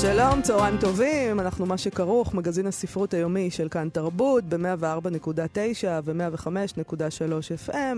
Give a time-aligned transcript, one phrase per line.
[0.00, 7.96] שלום, צהריים טובים, אנחנו מה שכרוך, מגזין הספרות היומי של כאן תרבות ב-104.9 ו-105.3 FM.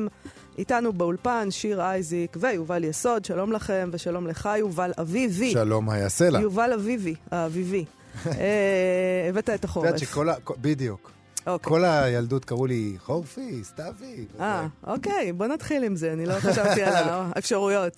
[0.59, 5.51] איתנו באולפן שיר אייזיק ויובל יסוד, שלום לכם ושלום לך יובל אביבי.
[5.53, 6.41] שלום, יעשה לה?
[6.41, 7.85] יובל אביבי, האביבי.
[8.27, 9.85] אה, הבאת את החורף.
[9.85, 10.35] את יודעת שכל ה...
[10.61, 11.11] בדיוק.
[11.47, 11.71] אוקיי.
[11.71, 14.27] כל הילדות קראו לי חורפי, סתיוי.
[14.41, 17.93] אה, אוקיי, בוא נתחיל עם זה, אני לא חשבתי על האפשרויות.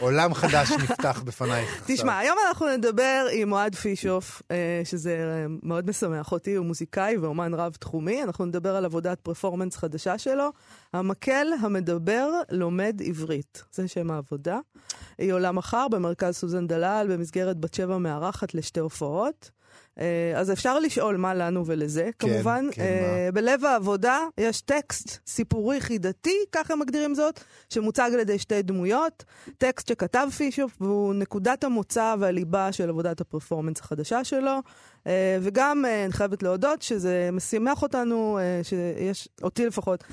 [0.00, 1.82] עולם חדש נפתח בפנייך.
[1.86, 7.54] תשמע, היום אנחנו נדבר עם אוהד פישוף, אה, שזה מאוד משמח אותי, הוא מוזיקאי ואומן
[7.54, 8.22] רב-תחומי.
[8.22, 10.52] אנחנו נדבר על עבודת פרפורמנס חדשה שלו.
[10.92, 13.64] המקל המדבר לומד עברית.
[13.72, 14.58] זה שם העבודה.
[15.18, 19.50] היא עולה מחר במרכז סוזן דלל, במסגרת בת שבע מארחת לשתי הופעות.
[20.36, 22.10] אז אפשר לשאול מה לנו ולזה.
[22.18, 28.10] כן, כמובן, כן, אה, בלב העבודה יש טקסט סיפורי חידתי, ככה הם מגדירים זאת, שמוצג
[28.14, 29.24] על ידי שתי דמויות.
[29.58, 34.60] טקסט שכתב פישוף, והוא נקודת המוצא והליבה של עבודת הפרפורמנס החדשה שלו.
[35.06, 40.04] אה, וגם, אה, אני חייבת להודות שזה משמח אותנו, אה, שיש, אותי לפחות,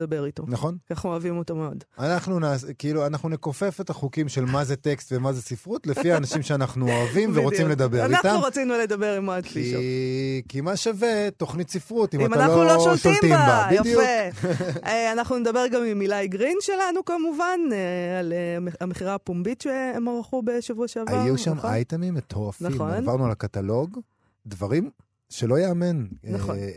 [0.00, 0.44] לדבר איתו.
[0.48, 0.76] נכון.
[0.86, 1.84] כי אנחנו אוהבים אותו מאוד.
[1.98, 2.64] אנחנו נעש...
[2.78, 6.88] כאילו, אנחנו נכופף את החוקים של מה זה טקסט ומה זה ספרות, לפי האנשים שאנחנו
[6.88, 7.68] אוהבים ורוצים.
[7.68, 8.26] לדבר איתם.
[8.26, 9.80] אנחנו רצינו לדבר עם אוהד פישוף.
[9.80, 10.42] כי...
[10.48, 14.02] כי מה שווה תוכנית ספרות אם, אם אתה אנחנו לא, לא שולטים בה, בדיוק.
[14.02, 14.48] יפה.
[14.86, 20.08] אה, אנחנו נדבר גם עם אילי גרין שלנו כמובן, אה, על אה, המכירה הפומבית שהם
[20.08, 21.20] ערכו בשבוע שעבר.
[21.20, 21.70] היו שם נכון?
[21.70, 22.66] אייטמים מטורפים.
[22.66, 22.90] נכון.
[22.90, 23.98] עברנו על הקטלוג,
[24.46, 24.90] דברים
[25.30, 26.06] שלא ייאמן.
[26.24, 26.56] נכון.
[26.56, 26.68] אה,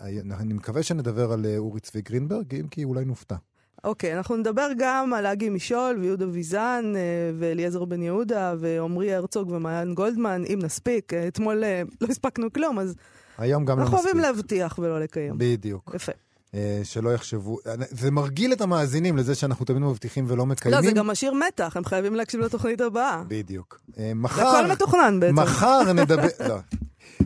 [0.00, 3.36] אה, אה, אני מקווה שנדבר על אה, אורי צבי גרינברג, אם כי אולי נופתע.
[3.84, 7.00] אוקיי, אנחנו נדבר גם על אגי משול ויהודה ויזן אה,
[7.38, 11.14] ואליעזר בן יהודה ועמרי הרצוג ומעיין גולדמן, אם נספיק.
[11.14, 12.94] אה, אתמול אה, לא הספקנו כלום, אז
[13.38, 14.14] היום גם לא אנחנו מספיק.
[14.14, 15.34] אוהבים להבטיח ולא לקיים.
[15.38, 15.92] בדיוק.
[15.94, 16.12] יפה.
[16.54, 17.58] אה, שלא יחשבו,
[17.90, 20.82] זה מרגיל את המאזינים לזה שאנחנו תמיד מבטיחים ולא לא, מקיימים.
[20.82, 23.22] זה גם משאיר מתח, הם חייבים להקשיב לתוכנית הבאה.
[23.28, 23.80] בדיוק.
[23.98, 25.34] אה, זה מחר, הכל מתוכנן בעצם.
[25.38, 26.58] מחר נדבר, לא.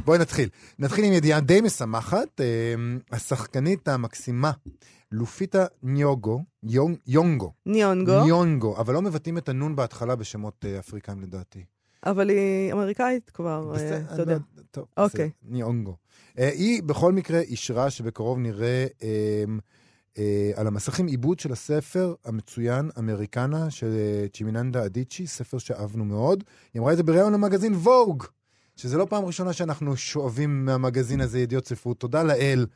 [0.05, 0.49] בואי נתחיל.
[0.79, 2.41] נתחיל עם ידיעה די משמחת.
[2.41, 2.75] אה,
[3.13, 4.53] השחקנית המקסימה,
[5.13, 11.21] לופיטה ניוגו, יונג, יונגו, ניונגו, ניונגו, אבל לא מבטאים את הנון בהתחלה בשמות אה, אפריקאים
[11.21, 11.65] לדעתי.
[12.07, 14.39] אבל היא אמריקאית כבר, אה, בסדר, אתה יודע.
[14.71, 15.31] טוב, אוקיי.
[15.43, 15.97] ניונגו.
[16.37, 18.87] היא בכל מקרה אישרה שבקרוב נראה
[20.19, 23.95] אה, על המסכים עיבוד של הספר המצוין, אמריקנה, של
[24.33, 26.45] צ'ימיננדה אדיצ'י, ספר שאהבנו מאוד.
[26.75, 28.25] היא אמרה את זה בריאיון למגזין ווג,
[28.77, 31.99] שזה לא פעם ראשונה שאנחנו שואבים מהמגזין הזה ידיעות ספרות.
[31.99, 32.67] תודה לאל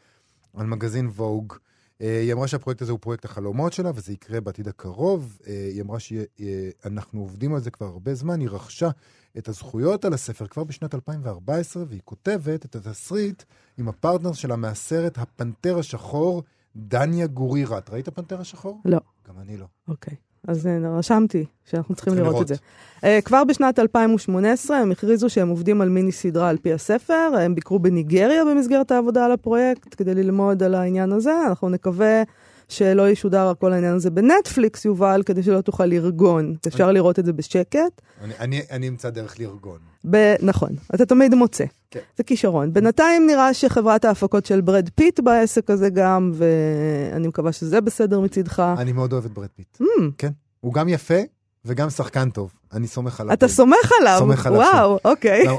[0.54, 1.54] על מגזין ווג.
[2.02, 5.38] אה, היא אמרה שהפרויקט הזה הוא פרויקט החלומות שלה, וזה יקרה בעתיד הקרוב.
[5.46, 8.40] אה, היא אמרה שאנחנו עובדים על זה כבר הרבה זמן.
[8.40, 8.90] היא רכשה
[9.38, 13.42] את הזכויות על הספר כבר בשנת 2014, והיא כותבת את התסריט
[13.78, 16.42] עם הפרטנר שלה מהסרט הפנתר השחור,
[16.76, 17.78] דניה גורירה.
[17.78, 18.80] את ראית הפנתר השחור?
[18.84, 18.98] לא.
[19.28, 19.66] גם אני לא.
[19.88, 20.14] אוקיי.
[20.46, 22.54] אז אה, רשמתי שאנחנו צריכים צריכים לראות את זה.
[23.02, 23.18] לראות.
[23.18, 27.54] אה, כבר בשנת 2018 הם הכריזו שהם עובדים על מיני סדרה על פי הספר, הם
[27.54, 32.22] ביקרו בניגריה במסגרת העבודה על הפרויקט כדי ללמוד על העניין הזה, אנחנו נקווה
[32.68, 36.54] שלא ישודר כל העניין הזה בנטפליקס, יובל, כדי שלא תוכל לרטון.
[36.66, 38.02] אפשר לראות את זה בשקט.
[38.24, 39.78] אני, אני, אני אמצא דרך לארגון.
[40.10, 41.64] ב- נכון, אתה תמיד מוצא.
[41.90, 42.00] כן.
[42.16, 42.72] זה כישרון.
[42.72, 48.62] בינתיים נראה שחברת ההפקות של ברד פיט בעסק הזה גם, ואני מקווה שזה בסדר מצידך.
[48.78, 49.78] אני מאוד אוהב את ברד פיט.
[49.82, 49.84] אממ,
[50.18, 50.30] כן.
[50.60, 51.18] הוא גם יפה
[51.64, 52.52] וגם שחקן טוב.
[52.72, 53.32] אני סומך עליו.
[53.32, 54.16] אתה סומך עליו?
[54.18, 55.44] סומך עליו וואו, אוקיי.
[55.44, 55.58] לא,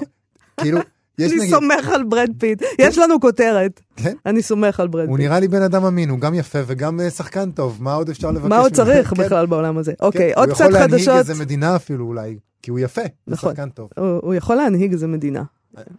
[0.59, 0.79] כאילו,
[1.25, 1.49] אני נגיד...
[1.49, 2.63] סומך על ברד פיט.
[2.79, 3.81] יש לנו כותרת.
[3.95, 4.13] כן?
[4.25, 5.25] אני סומך על ברד הוא פיט.
[5.25, 7.77] נראה לי בן אדם אמין, הוא גם יפה וגם אה, שחקן טוב.
[7.79, 8.49] מה עוד אפשר לבקש?
[8.49, 8.73] מה עוד?
[8.73, 9.91] צריך כן, בכלל בעולם הזה?
[9.91, 10.05] כן.
[10.05, 11.17] אוקיי, עוד קצת הוא יכול להנהיג חדשות.
[11.17, 13.01] איזה מדינה אפילו אולי, כי הוא יפה.
[13.01, 13.49] הוא נכון.
[13.49, 13.89] שחקן טוב.
[13.97, 15.43] הוא הוא יכול להנהיג איזה מדינה.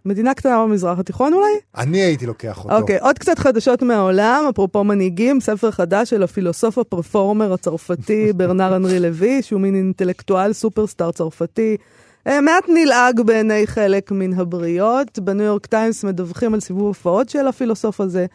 [0.05, 1.53] מדינה קטנה במזרח התיכון אולי?
[1.77, 2.77] אני הייתי לוקח אותו.
[2.77, 9.01] אוקיי, עוד קצת חדשות מהעולם, אפרופו מנהיגים, ספר חדש של הפילוסוף הפרפורמר הצרפתי ברנר אנרי
[9.01, 11.77] לוי, שהוא מין אינטלקטואל סופרסטאר צרפתי.
[12.27, 15.19] אה, מעט נלעג בעיני חלק מן הבריות.
[15.19, 18.27] בניו יורק טיימס מדווחים על סיבוב הופעות של הפילוסוף הזה,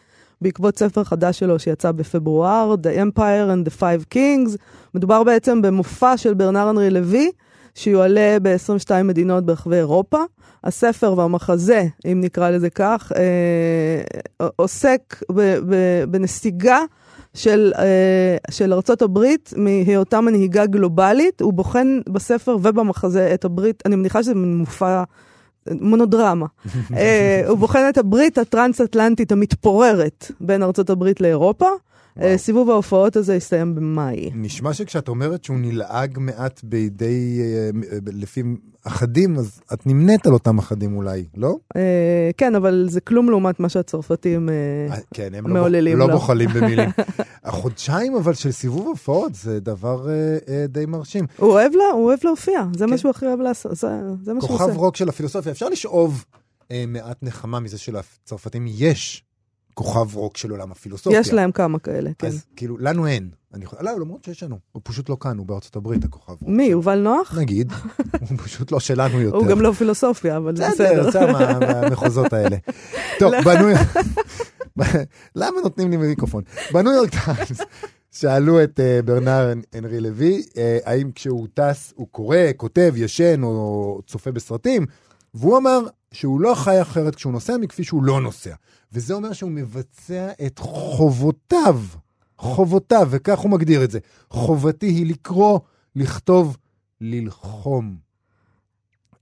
[0.42, 4.58] בעקבות ספר חדש שלו שיצא בפברואר, The Empire and the Five Kings.
[4.96, 7.32] מדובר בעצם במופע של ברנר אנרי לוי,
[7.76, 10.20] שיועלה ב-22 מדינות ברחבי אירופה.
[10.64, 15.02] הספר והמחזה, אם נקרא לזה כך, אה, עוסק
[15.32, 16.80] ב- ב- בנסיגה
[17.36, 21.42] של, אה, של ארצות הברית מהיותה מנהיגה גלובלית.
[21.42, 25.04] הוא בוחן בספר ובמחזה את הברית, אני מניחה שזה מופע
[25.72, 26.46] מונודרמה.
[26.98, 31.70] אה, הוא בוחן את הברית הטרנס-אטלנטית המתפוררת בין ארצות הברית לאירופה.
[32.22, 34.32] אה, סיבוב ההופעות הזה הסתיים במאי.
[34.36, 37.40] נשמע שכשאת אומרת שהוא נלעג מעט בידי,
[38.14, 38.44] לפי
[38.88, 41.56] אחדים, אז את נמנית על אותם אחדים אולי, לא?
[41.76, 44.50] אה, כן, אבל זה כלום לעומת מה שהצרפתים...
[44.50, 44.54] אה,
[44.92, 46.08] אה, כן, הם לא, מעוללים לא.
[46.08, 46.90] בוחלים במילים.
[47.44, 50.08] החודשיים אבל של סיבוב הופעות זה דבר
[50.70, 51.26] די מרשים.
[51.38, 51.52] הוא
[51.94, 52.98] אוהב להופיע, זה מה כן.
[52.98, 53.88] שהוא הכי אוהב לעשות, זה
[54.34, 54.78] מה שהוא כוכב עושה.
[54.78, 56.26] רוק של הפילוסופיה, אפשר לשאוב
[56.88, 59.25] מעט נחמה מזה שלצרפתים יש
[59.76, 61.20] כוכב רוק של עולם הפילוסופיה.
[61.20, 62.28] יש להם כמה כאלה, כן.
[62.28, 63.30] אז כאילו, לנו אין.
[63.54, 63.80] אני יכול...
[63.82, 64.58] לא, למרות שיש לנו.
[64.72, 66.42] הוא פשוט לא כאן, הוא בארצות הברית, הכוכב רוק.
[66.48, 67.38] מי, יובל נוח?
[67.38, 67.72] נגיד,
[68.30, 69.38] הוא פשוט לא שלנו יותר.
[69.38, 71.32] הוא גם לא פילוסופיה, אבל זה בסדר, בסדר.
[71.32, 72.58] מה- מהמחוזות האלה.
[73.20, 73.68] טוב, בנו...
[75.36, 76.44] למה נותנים לי מיקרופון?
[76.74, 77.62] בניו יורק טיימס
[78.12, 84.00] שאלו את אה, ברנר הנרי לוי, אה, האם כשהוא טס הוא קורא, כותב, ישן או
[84.08, 84.86] צופה בסרטים,
[85.36, 85.80] והוא אמר
[86.12, 88.54] שהוא לא חי אחרת כשהוא נוסע מכפי שהוא לא נוסע.
[88.94, 91.80] וזה אומר שהוא מבצע את חובותיו,
[92.38, 94.00] חובותיו, וכך הוא מגדיר את זה.
[94.30, 95.60] חובתי היא לקרוא,
[95.96, 96.58] לכתוב,
[97.02, 97.96] ללחום.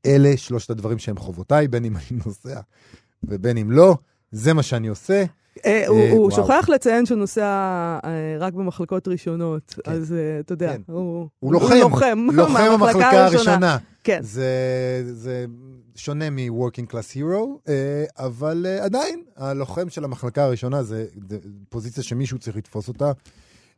[0.06, 2.60] אלה שלושת הדברים שהם חובותיי, בין אם אני נוסע
[3.24, 3.95] ובין אם לא,
[4.31, 5.24] זה מה שאני עושה.
[5.65, 6.31] אה, הוא- אה, הוא.
[6.31, 7.44] שוכח לציין שהוא נוסע
[8.06, 9.92] אה, רק במחלקות ראשונות, כן.
[9.92, 10.81] אז אתה יודע, כן.
[10.88, 13.77] הוא הוא לוחם, לוחם לוחם המחלקה הראשונה.
[14.04, 14.19] כן.
[14.21, 14.48] זה,
[15.13, 15.45] זה
[15.95, 21.06] שונה מ-Working Class Hero, אה, אבל אה, עדיין, הלוחם של המחלקה הראשונה זה
[21.69, 23.12] פוזיציה שמישהו צריך לתפוס אותה.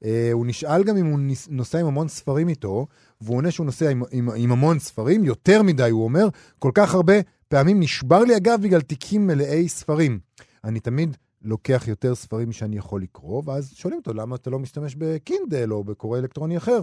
[0.05, 1.19] אה, הוא נשאל גם אם הוא
[1.49, 2.87] נוסע עם המון ספרים איתו,
[3.21, 6.27] והוא עונה שהוא נוסע עם, עם, עם המון ספרים, יותר מדי, הוא אומר,
[6.59, 7.13] כל כך הרבה
[7.47, 10.19] פעמים נשבר לי הגב בגלל תיקים מלאי ספרים.
[10.63, 14.95] אני תמיד לוקח יותר ספרים שאני יכול לקרוא, ואז שואלים אותו, למה אתה לא משתמש
[14.95, 16.79] בקינדל או בקורא אלקטרוני אחר?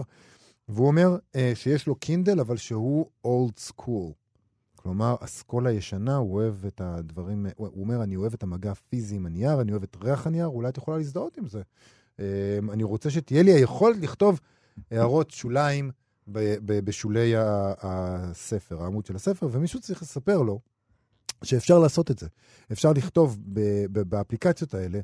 [0.69, 1.17] והוא אומר
[1.55, 4.11] שיש לו קינדל, אבל שהוא old school.
[4.83, 9.25] כלומר, אסכולה ישנה, הוא אוהב את הדברים, הוא אומר, אני אוהב את המגע הפיזי עם
[9.25, 11.61] הנייר, אני אוהב את ריח הנייר, אולי את יכולה להזדהות עם זה.
[12.19, 12.25] אה,
[12.71, 14.39] אני רוצה שתהיה לי היכולת לכתוב
[14.91, 15.91] הערות שוליים
[16.27, 20.59] בשולי הספר, העמוד של הספר, ומישהו צריך לספר לו
[21.43, 22.27] שאפשר לעשות את זה.
[22.71, 23.39] אפשר לכתוב
[23.89, 24.99] באפליקציות האלה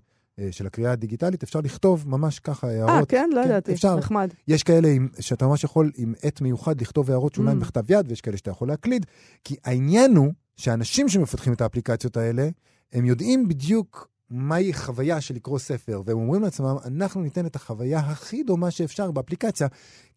[0.51, 2.89] של הקריאה הדיגיטלית, אפשר לכתוב ממש ככה הערות.
[2.89, 3.29] אה, כן?
[3.33, 3.95] לא ידעתי, אפשר.
[3.95, 4.29] נחמד.
[4.47, 7.61] יש כאלה עם, שאתה ממש יכול עם עט מיוחד לכתוב הערות שוליים Mm.
[7.61, 9.05] בכתב יד, ויש כאלה שאתה יכול להקליד,
[9.43, 12.49] כי העניין הוא שאנשים שמפתחים את האפליקציות האלה,
[12.93, 17.99] הם יודעים בדיוק מהי חוויה של לקרוא ספר, והם אומרים לעצמם, אנחנו ניתן את החוויה
[17.99, 19.67] הכי דומה שאפשר באפליקציה,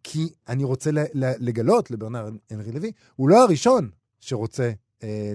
[0.02, 3.90] כי אני רוצה לגלות לברנר הנרי לוי, הוא לא הראשון
[4.20, 4.72] שרוצה אה,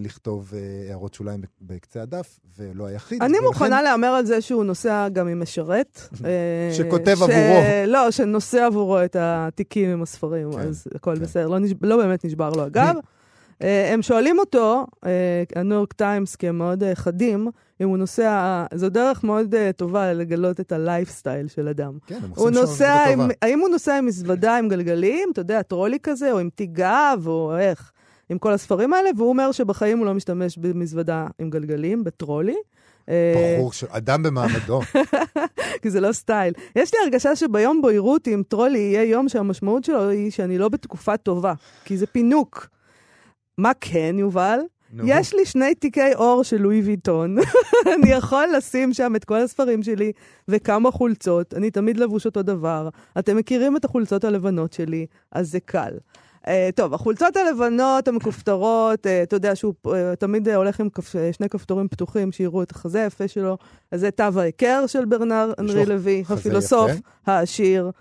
[0.01, 3.23] לכתוב אה, הערות שוליים בקצה הדף, ולא היחיד.
[3.23, 5.99] אני מוכנה להמר על זה שהוא נוסע גם עם משרת.
[6.25, 7.61] אה, שכותב עבורו.
[7.87, 11.21] לא, שנושא עבורו את התיקים עם הספרים, כן, אז הכל כן.
[11.21, 11.47] בסדר.
[11.47, 12.95] לא לא באמת נשבר לו הגב.
[13.61, 17.47] אה, הם שואלים אותו, אה, הניו יורק טיימס, כי הם מאוד אה, חדים,
[17.81, 21.97] אם הוא נוסע, זו דרך מאוד אה, טובה לגלות את הלייפסטייל של אדם.
[22.07, 23.33] כן, הם עושים שם נוסע עבודה עם, טובה.
[23.41, 27.23] האם הוא נוסע עם מזוודה עם גלגלים, אתה יודע, טרולי כזה, או עם תיק גב,
[27.25, 27.91] או איך,
[28.29, 32.55] עם כל הספרים האלה, והוא אומר שבחיים הוא לא משתמש במזוודה עם גלגלים, בטרולי.
[33.09, 34.81] אה, בחור, ש- אדם במעמדו.
[35.81, 36.53] כי זה לא סטייל.
[36.75, 40.57] יש לי הרגשה שביום בו יראו אותי עם טרולי יהיה יום שהמשמעות שלו היא שאני
[40.57, 41.53] לא בתקופה טובה,
[41.85, 42.67] כי זה פינוק.
[43.57, 44.59] מה כן, יובל?
[44.93, 45.03] נו.
[45.07, 47.35] יש לי שני תיקי אור של לואי ויטון.
[47.95, 50.11] אני יכול לשים שם את כל הספרים שלי
[50.47, 51.53] וכמה חולצות.
[51.53, 52.89] אני תמיד לבוש אותו דבר.
[53.19, 55.91] אתם מכירים את החולצות הלבנות שלי, אז זה קל.
[56.47, 59.89] Uh, טוב, החולצות הלבנות המכופתרות, uh, אתה יודע שהוא uh,
[60.19, 60.89] תמיד הולך עם.
[61.31, 63.57] שני כפתורים פתוחים שיראו את החזה היפה שלו.
[63.91, 66.91] אז זה תו ההיכר של ברנר אנרי לו לוי, הפילוסוף.
[67.25, 67.91] העשיר.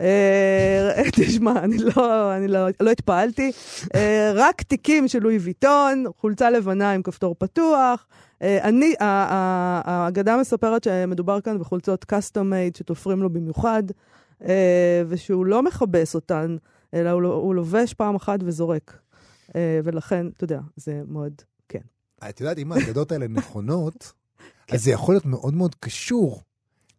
[0.00, 3.52] אה, תשמע, אני לא, אני לא, לא התפעלתי.
[3.94, 8.06] אה, רק תיקים של לואי ויטון, חולצה לבנה עם כפתור פתוח.
[8.42, 13.82] אה, אני, האגדה מספרת שמדובר כאן בחולצות custom made שתופרים לו במיוחד,
[14.44, 16.56] אה, ושהוא לא מכבס אותן,
[16.94, 18.98] אלא הוא, לא- הוא לובש פעם אחת וזורק.
[19.56, 21.32] אה, ולכן, אתה יודע, זה מאוד,
[21.68, 21.78] כן.
[22.28, 24.12] את יודעת, אם האגדות האלה נכונות,
[24.72, 26.42] אז זה יכול להיות מאוד מאוד קשור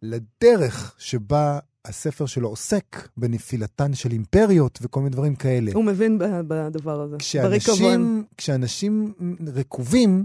[0.02, 5.70] לדרך שבה הספר שלו עוסק בנפילתן של אימפריות וכל מיני דברים כאלה.
[5.74, 6.18] הוא מבין
[6.48, 7.16] בדבר הזה.
[7.42, 7.58] בריקבון.
[7.58, 9.12] כשאנשים, כשאנשים
[9.54, 10.24] רקובים,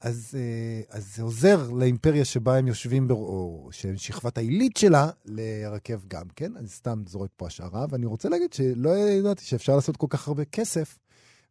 [0.00, 5.10] אז, אה, אז זה עוזר לאימפריה שבה הם יושבים, בר- או שהם שכבת העילית שלה,
[5.24, 6.52] להרכב גם כן.
[6.56, 10.44] אני סתם זורק פה השערה, ואני רוצה להגיד שלא ידעתי שאפשר לעשות כל כך הרבה
[10.44, 10.98] כסף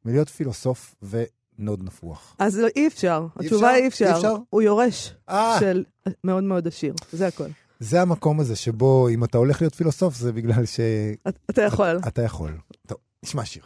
[0.05, 2.35] מלהיות פילוסוף ונוד נפוח.
[2.39, 3.27] אז לא, אי אפשר.
[3.41, 4.05] אי התשובה היא אי אפשר?
[4.05, 4.35] אי אפשר?
[4.49, 5.83] הוא יורש אה, של
[6.23, 6.93] מאוד מאוד עשיר.
[7.11, 7.47] זה הכל.
[7.79, 10.63] זה המקום הזה שבו אם אתה הולך להיות פילוסוף, זה בגלל
[11.27, 11.99] את- אתה יכול.
[12.21, 12.57] יכול.
[12.87, 13.63] טוב, נשמע שיר.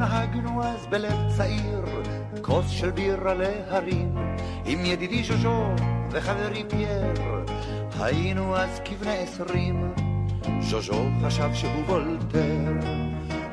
[0.00, 1.84] נהגנו אז בלב צעיר,
[2.42, 4.14] כוס של בירה להרים,
[4.64, 5.64] עם ידידי ז'וז'ו
[6.10, 7.44] וחברי פייר,
[8.00, 9.92] היינו אז כבני עשרים.
[10.60, 12.88] ז'וז'ו חשב שהוא וולטר,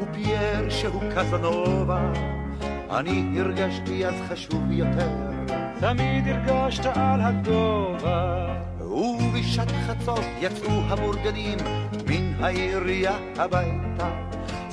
[0.01, 2.11] ופייר שהוא קזנובה,
[2.89, 5.09] אני הרגשתי אז חשוב יותר.
[5.79, 8.47] תמיד הרגשת על הגובה.
[8.81, 11.57] ובשעת חצות יצאו הבורגנים
[12.07, 14.09] מן העירייה הביתה.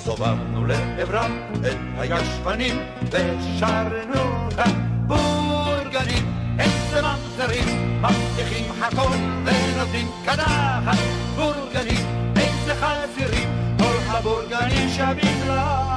[0.04, 2.76] סובבנו לעברם את הישבנים
[3.10, 6.24] ושרנו הבורגנים.
[6.58, 10.98] איזה ממזרים מבטיחים הכל ונותנים קדחת.
[11.36, 15.94] בורגנים, איזה חזירים, כל הבורגנים שווים לה.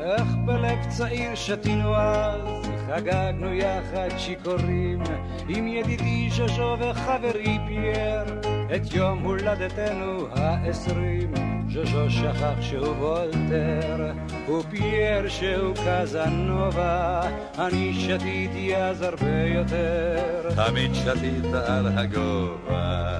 [0.00, 2.61] איך בלב צעיר שתינו אז,
[2.96, 5.02] חגגנו יחד שיכורים,
[5.48, 8.40] עם ידידי ז'וז'ו וחברי פייר,
[8.74, 11.34] את יום הולדתנו העשרים.
[11.70, 14.12] ז'וז'ו שכח שהוא וולטר,
[14.48, 17.20] ופייר שהוא קזנובה,
[17.58, 20.50] אני שתיתי אז הרבה יותר.
[20.66, 23.12] תמיד שתית על הגובה.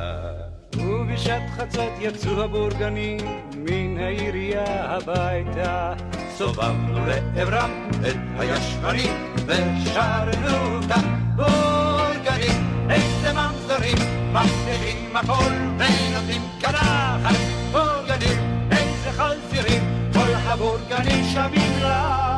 [0.77, 3.21] ובשעת חצות יצאו הבורגנים
[3.57, 5.95] מן העירייה הביתה.
[6.37, 12.89] סובבנו לעברם את הישבנים ושרנו את הבורגנים.
[12.91, 13.97] איזה ממזרים
[14.33, 17.37] מבטיחים הכל ונותנים קדחת.
[17.73, 19.83] בורגנים, איזה חזירים,
[20.13, 22.33] כל הבורגנים שווים לה.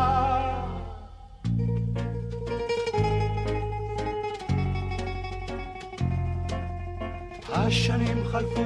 [7.53, 8.65] השנים חלפו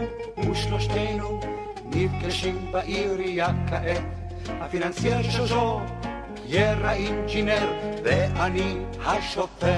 [0.51, 1.41] ושלושתנו
[1.85, 4.03] נפגשים בעירייה כעת.
[4.61, 5.23] הפיננסייר
[6.51, 7.73] פייר האינג'ינר
[8.05, 9.69] ואני השופט.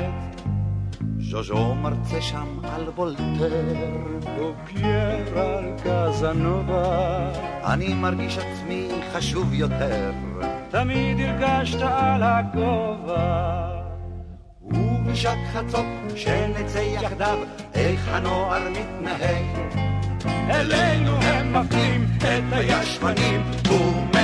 [1.18, 3.66] ז'וז'ו מרצה שם על וולטר,
[4.20, 7.30] ופייר על קזנובה.
[7.64, 10.10] אני מרגיש עצמי חשוב יותר.
[10.70, 13.70] תמיד הרגשת על הגובה.
[14.62, 15.86] ובשעת חצות
[16.16, 17.38] שנצא יחדיו,
[17.74, 19.44] איך הנוער מתנהג.
[20.26, 24.19] אלינו הם מפנים את הישבנים ומזמרים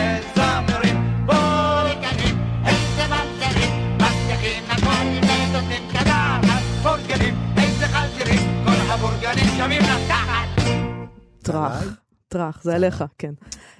[12.36, 13.32] טראח, זה עליך, כן.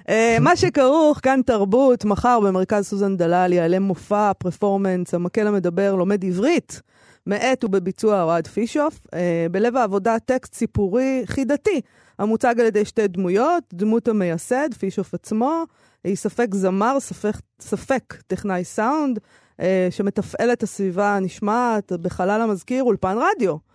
[0.09, 6.25] אה, מה שכרוך, כאן תרבות, מחר במרכז סוזן דלל יעלה מופע, פרפורמנס, המקל המדבר לומד
[6.25, 6.81] עברית.
[7.27, 8.99] מאת ובביצוע אוהד פישוף.
[9.13, 11.81] אה, בלב העבודה טקסט סיפורי חידתי,
[12.19, 15.63] המוצג על ידי שתי דמויות, דמות המייסד, פישוף עצמו,
[16.03, 19.19] היא ספק זמר, ספק, ספק טכנאי סאונד,
[19.61, 23.66] אה, שמתפעל את הסביבה הנשמעת בחלל המזכיר אולפן רדיו.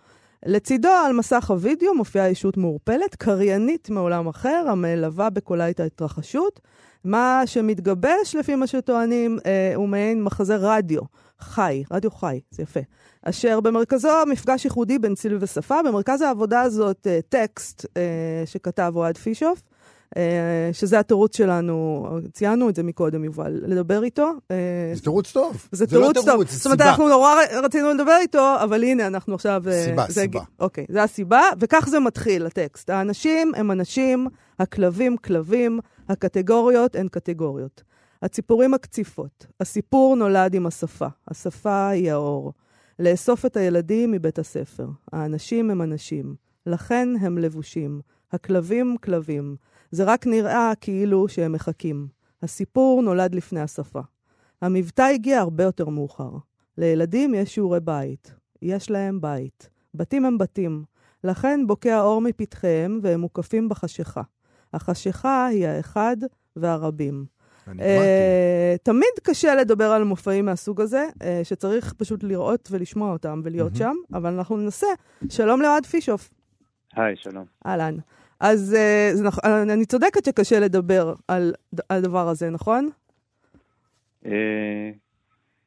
[0.45, 6.59] לצידו, על מסך הוידאו, מופיעה ישות מעורפלת, קריינית מעולם אחר, המלווה בקולה את ההתרחשות.
[7.03, 11.01] מה שמתגבש, לפי מה שטוענים, אה, הוא מעין מחזה רדיו,
[11.39, 12.79] חי, רדיו חי, זה יפה.
[13.23, 15.83] אשר במרכזו מפגש ייחודי בין צליל ושפה.
[15.83, 19.61] במרכז העבודה הזאת אה, טקסט אה, שכתב אוהד פישוף,
[20.71, 24.31] שזה התירוץ שלנו, ציינו את זה מקודם, יובל, לדבר איתו.
[24.51, 24.55] אה,
[24.93, 25.67] זה תירוץ טוב.
[25.71, 26.43] זה לא תירוץ טוב.
[26.49, 26.81] זה זאת אומרת.
[26.81, 27.29] אנחנו נורא
[27.63, 29.63] רצינו לדבר איתו, אבל הנה, אנחנו עכשיו...
[29.67, 30.41] אה, סיבה, זה- סיבה.
[30.59, 32.89] אוקיי, זה הסיבה, וכך זה מתחיל, הטקסט.
[32.89, 34.27] האנשים הם אנשים,
[34.59, 35.79] הכלבים כלבים,
[36.09, 37.83] הקטגוריות הן קטגוריות.
[38.21, 39.45] הציפורים הקציפות.
[39.59, 41.07] הסיפור נולד עם השפה.
[41.27, 42.53] השפה היא האור.
[42.99, 44.87] לאסוף את הילדים מבית הספר.
[45.13, 46.35] האנשים הם אנשים.
[46.65, 48.01] לכן הם לבושים.
[48.31, 49.55] הכלבים כלבים.
[49.93, 52.07] זה רק נראה כאילו שהם מחכים.
[52.43, 53.99] הסיפור נולד לפני השפה.
[54.61, 56.31] המבטא הגיע הרבה יותר מאוחר.
[56.77, 58.35] לילדים יש שיעורי בית.
[58.61, 59.69] יש להם בית.
[59.93, 60.83] בתים הם בתים.
[61.23, 64.21] לכן בוקע האור מפתחיהם והם מוקפים בחשיכה.
[64.73, 66.17] החשיכה היא האחד
[66.55, 67.25] והרבים.
[67.79, 73.75] אה, תמיד קשה לדבר על מופעים מהסוג הזה, אה, שצריך פשוט לראות ולשמוע אותם ולהיות
[73.75, 74.87] שם, אבל אנחנו ננסה.
[75.29, 76.29] שלום לאוהד פישוף,
[76.95, 77.45] היי, שלום.
[77.65, 77.97] אהלן.
[78.39, 81.53] אז אה, זה נכ- אני צודקת שקשה לדבר על
[81.89, 82.89] הדבר הזה, נכון?
[84.25, 84.91] אה,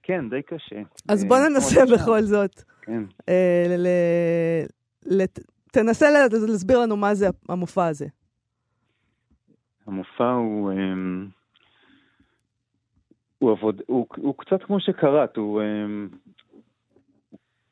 [0.03, 0.83] כן, די קשה.
[1.09, 1.81] אז אה, בוא ננסה.
[1.95, 2.63] בכל זאת.
[2.83, 3.03] כן.
[3.29, 4.65] אה,
[5.73, 8.07] תנסה להסביר לנו מה זה המופע הזה.
[9.87, 10.73] המופע הוא...
[13.39, 13.83] הוא עבוד...
[13.87, 15.63] הוא, הוא קצת כמו שקראת, הוא...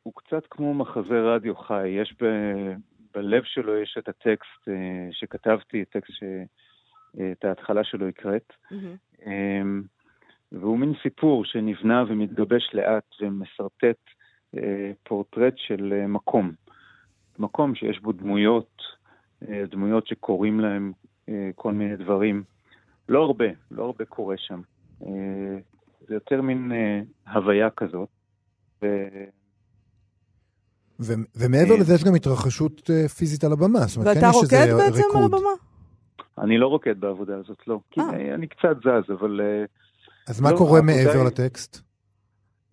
[0.02, 1.88] הוא קצת כמו מחזה רדיו חי.
[1.88, 2.24] יש ב...
[3.14, 8.52] בלב שלו יש את הטקסט אה, שכתבתי, טקסט שאת ההתחלה שלו הקראת.
[9.26, 9.82] אמ,
[10.52, 14.00] והוא מין סיפור שנבנה ומתגבש לאט ומשרטט
[14.56, 16.52] אה, פורטרט של אה, מקום.
[17.38, 18.82] מקום שיש בו דמויות,
[19.48, 20.92] אה, דמויות שקוראים להם
[21.28, 22.42] אה, כל מיני דברים.
[23.08, 24.60] לא הרבה, לא הרבה קורה שם.
[25.06, 25.58] אה,
[26.00, 27.00] זה יותר מין אה,
[27.32, 28.08] הוויה כזאת.
[31.00, 31.12] ו...
[31.36, 31.80] ומעבר אה.
[31.80, 33.78] לזה יש גם התרחשות אה, פיזית על הבמה.
[33.78, 35.34] זאת אומרת, כן ואתה יש איזה רוקד בעצם על ריקוד.
[35.34, 35.50] הבמה?
[36.38, 37.80] אני לא רוקד בעבודה הזאת, לא.
[37.90, 38.34] כי אה.
[38.34, 39.40] אני קצת זז, אבל...
[40.28, 41.82] אז מה לא, קורה מעבר היא- לטקסט?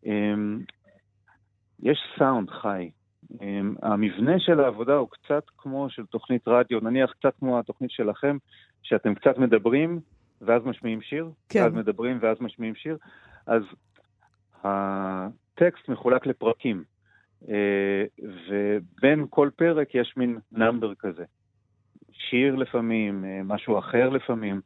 [0.05, 0.59] אמ,
[1.83, 2.89] יש סאונד חי.
[3.41, 8.37] אמ, המבנה של העבודה הוא קצת כמו של תוכנית רדיו, נניח קצת כמו התוכנית שלכם,
[8.83, 9.99] שאתם קצת מדברים
[10.41, 11.63] ואז משמיעים שיר, כן.
[11.63, 12.97] ואז מדברים ואז משמיעים שיר,
[13.47, 13.61] אז
[14.63, 16.83] הטקסט מחולק לפרקים,
[18.47, 21.23] ובין כל פרק יש מין נאמבר כזה.
[22.11, 24.61] שיר לפעמים, אה, משהו אחר לפעמים.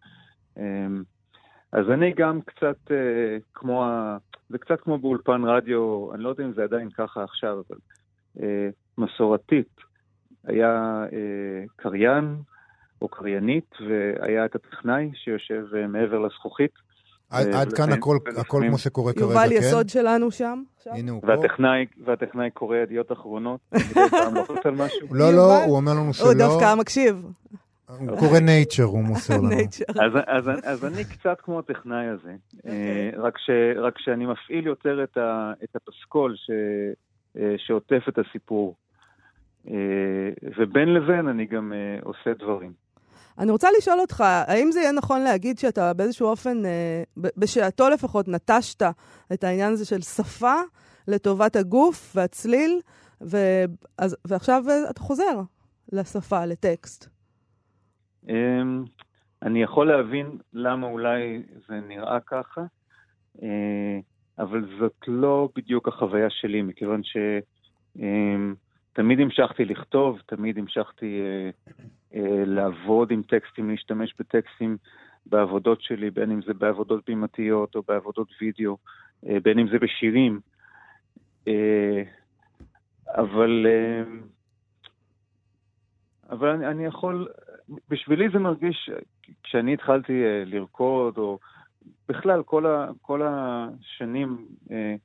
[0.58, 1.04] אמ,
[1.72, 3.86] אז אני גם קצת אה, כמו.
[4.50, 7.78] זה קצת כמו באולפן רדיו, אני לא יודע אם זה עדיין ככה עכשיו, אבל
[8.42, 9.76] אה, מסורתית.
[10.48, 12.36] היה אה, קריין
[13.02, 16.72] או קריינית, והיה את הטכנאי שיושב אה, מעבר לזכוכית,
[17.30, 19.56] עד עד כאן הכל הכל כמו שקורה כרגע, יובל כן?
[19.56, 20.64] יסוד שלנו שם.
[20.78, 20.94] עכשיו.
[20.94, 21.28] הנה הוא פה.
[21.28, 23.60] והטכנאי, והטכנאי קורא ידיעות אחרונות.
[25.12, 25.64] לא, לא, יובל?
[25.66, 26.34] הוא אומר לנו הוא שלא.
[26.34, 27.26] דווקא מקשיב.
[27.88, 29.50] הוא קורא נייצ'ר, הוא מוסר לנו.
[29.90, 32.36] אז, אז, אז אני קצת כמו הטכנאי הזה,
[32.68, 36.50] אה, רק, ש, רק שאני מפעיל יותר את, ה, את הפסקול ש,
[37.38, 38.76] אה, שעוטף את הסיפור.
[39.68, 39.74] אה,
[40.58, 42.85] ובין לבין אני גם עושה דברים.
[43.40, 48.28] אני רוצה לשאול אותך, האם זה יהיה נכון להגיד שאתה באיזשהו אופן, אה, בשעתו לפחות,
[48.28, 48.82] נטשת
[49.34, 50.56] את העניין הזה של שפה
[51.08, 52.80] לטובת הגוף והצליל,
[53.22, 55.42] ואז, ועכשיו אה, אתה חוזר
[55.92, 57.10] לשפה, לטקסט.
[58.30, 58.62] אה,
[59.42, 62.62] אני יכול להבין למה אולי זה נראה ככה,
[63.44, 64.00] אה,
[64.40, 67.02] אבל זאת לא בדיוק החוויה שלי, מכיוון
[67.94, 71.50] שתמיד המשכתי לכתוב, תמיד המשכתי אה,
[72.46, 74.78] לעבוד עם טקסטים, להשתמש בטקסטים
[75.26, 78.78] בעבודות שלי, בין אם זה בעבודות בימתיות או בעבודות וידאו,
[79.28, 80.40] אה, בין אם זה בשירים.
[81.48, 82.04] אה,
[83.08, 84.04] אבל, אה,
[86.30, 87.28] אבל אני, אני יכול,
[87.90, 88.90] בשבילי זה מרגיש,
[89.44, 91.40] כשאני התחלתי אה, לרקוד, או
[92.10, 94.96] בכלל כל, ה, כל השנים אה,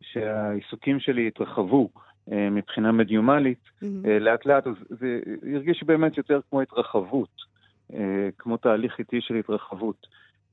[0.00, 5.20] שהעיסוקים שלי התרחבו אה, מבחינה מדיומלית, אה, לאט לאט, אז זה
[5.54, 7.28] הרגיש באמת יותר כמו התרחבות,
[7.94, 7.98] אה,
[8.38, 10.06] כמו תהליך איטי של התרחבות.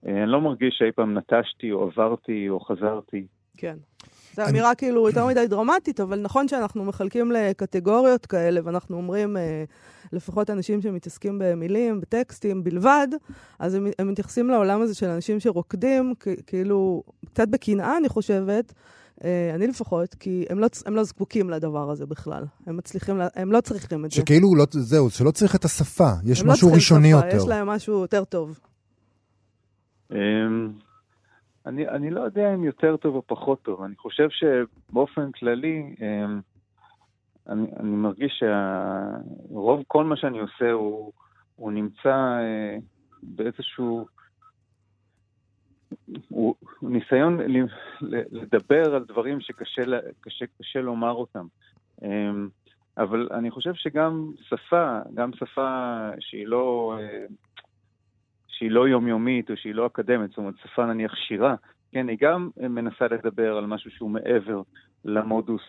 [0.08, 3.26] אה, אני לא מרגיש שאי פעם נטשתי, או עברתי, או חזרתי.
[3.58, 3.76] כן.
[4.34, 9.38] זו אני- אמירה כאילו יותר מדי דרמטית, אבל נכון שאנחנו מחלקים לקטגוריות כאלה, ואנחנו אומרים,
[9.38, 9.64] אה,
[10.14, 13.08] לפחות אנשים שמתעסקים במילים, בטקסטים בלבד,
[13.60, 18.74] אז הם, הם מתייחסים לעולם הזה של אנשים שרוקדים, כ- כאילו, קצת בקנאה, אני חושבת,
[18.74, 18.74] אה,
[19.56, 22.44] אני לפחות, כי הם לא, הם לא זקוקים לדבר הזה בכלל.
[22.66, 24.16] הם מצליחים, הם לא צריכים את זה.
[24.16, 27.38] שכאילו, לא- זהו, שלא צריך את השפה, יש לא משהו צריכים ראשוני שפה, יותר.
[27.38, 28.60] יש להם משהו יותר טוב.
[30.12, 30.72] אמ,
[31.66, 36.40] אני, אני לא יודע אם יותר טוב או פחות טוב, אני חושב שבאופן כללי, אמ,
[37.50, 38.44] אני, אני מרגיש
[39.50, 41.12] שרוב כל מה שאני עושה הוא,
[41.56, 42.78] הוא נמצא אה,
[43.24, 44.06] באיזשהו...
[46.30, 47.40] הוא, הוא ניסיון
[48.32, 49.82] לדבר על דברים שקשה
[50.20, 51.46] קשה, קשה לומר אותם.
[52.04, 52.50] אמ,
[52.98, 56.96] אבל אני חושב שגם שפה, גם שפה שהיא לא...
[57.00, 57.26] אה,
[58.48, 61.56] שהיא לא יומיומית או שהיא לא אקדמית, זאת אומרת, שפה נניח שירה,
[61.92, 64.62] כן, היא גם מנסה לדבר על משהו שהוא מעבר
[65.06, 65.62] למודוס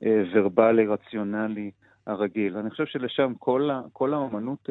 [0.00, 1.70] הוורבלי, רציונלי
[2.06, 2.56] הרגיל.
[2.56, 4.68] אני חושב שלשם כל, כל האומנות...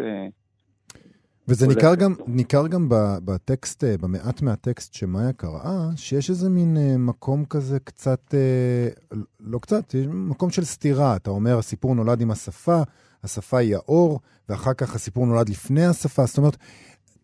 [1.50, 2.14] וזה ניכר גם.
[2.28, 7.80] ניכר גם ב- בטקסט, אה, במעט מהטקסט שמאיה קראה, שיש איזה מין אה, מקום כזה
[7.80, 11.16] קצת, אה, לא קצת, מקום של סתירה.
[11.16, 12.82] אתה אומר, הסיפור נולד עם השפה,
[13.24, 16.26] השפה היא האור, ואחר כך הסיפור נולד לפני השפה.
[16.26, 16.58] זאת אומרת,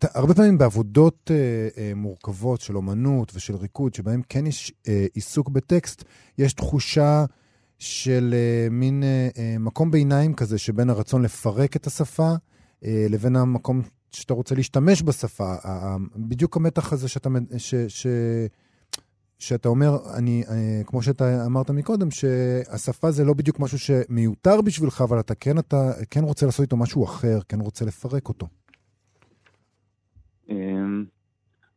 [0.04, 1.36] הרבה פעמים בעבודות אה,
[1.78, 6.04] אה, מורכבות של אומנות ושל ריקוד, שבהם כן יש אה, עיסוק בטקסט,
[6.38, 7.26] יש תחושה
[7.80, 12.34] של אה, מין אה, מקום ביניים כזה, שבין הרצון לפרק את השפה,
[12.86, 13.82] אה, לבין המקום
[14.16, 15.54] שאתה רוצה להשתמש בשפה.
[16.16, 18.08] בדיוק המתח הזה שאתה, ש, ש,
[19.40, 25.02] שאתה אומר, אני, אה, כמו שאתה אמרת מקודם, שהשפה זה לא בדיוק משהו שמיותר בשבילך,
[25.02, 25.78] אבל אתה כן, אתה
[26.12, 28.48] כן רוצה לעשות איתו משהו אחר, כן רוצה לפרק אותו.
[30.50, 31.06] אמ,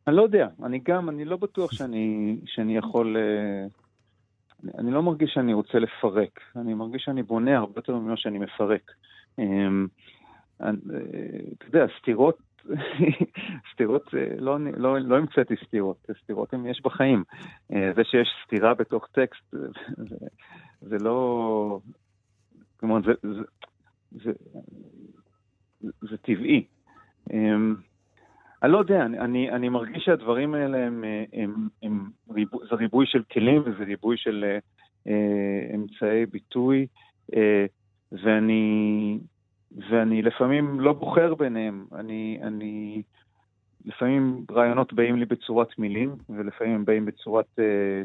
[0.07, 3.17] אני לא יודע, אני גם, אני לא בטוח שאני, שאני יכול...
[3.17, 3.67] אה,
[4.65, 8.39] אני- אני לא מרגיש שאני רוצה לפרק, אני מרגיש שאני בונה הרבה יותר ממה שאני
[8.39, 8.91] מפרק.
[10.63, 10.71] אה,
[11.59, 12.39] אתה יודע, סתירות,
[13.73, 17.25] סתירות, אה, לא, לא, לא המצאתי סתירות, סתירות הם יש בחיים.
[17.73, 19.55] אה, זה שיש סתירה בתוך טקסט,
[20.81, 21.81] זה, לא...
[22.81, 23.13] כלומר, זה,
[25.81, 26.65] זה, טבעי.
[27.33, 27.75] אמ,
[28.63, 33.23] אני לא יודע, אני, אני מרגיש שהדברים האלה הם, הם, הם ריבו, זה ריבוי של
[33.33, 34.45] כלים וזה ריבוי של
[35.09, 36.87] אה, אמצעי ביטוי,
[37.37, 37.67] אה,
[38.13, 39.19] ואני,
[39.77, 41.87] ואני לפעמים לא בוחר ביניהם.
[41.93, 43.03] אני, אני,
[43.85, 48.03] לפעמים רעיונות באים לי בצורת מילים, ולפעמים הם באים בצורת אה,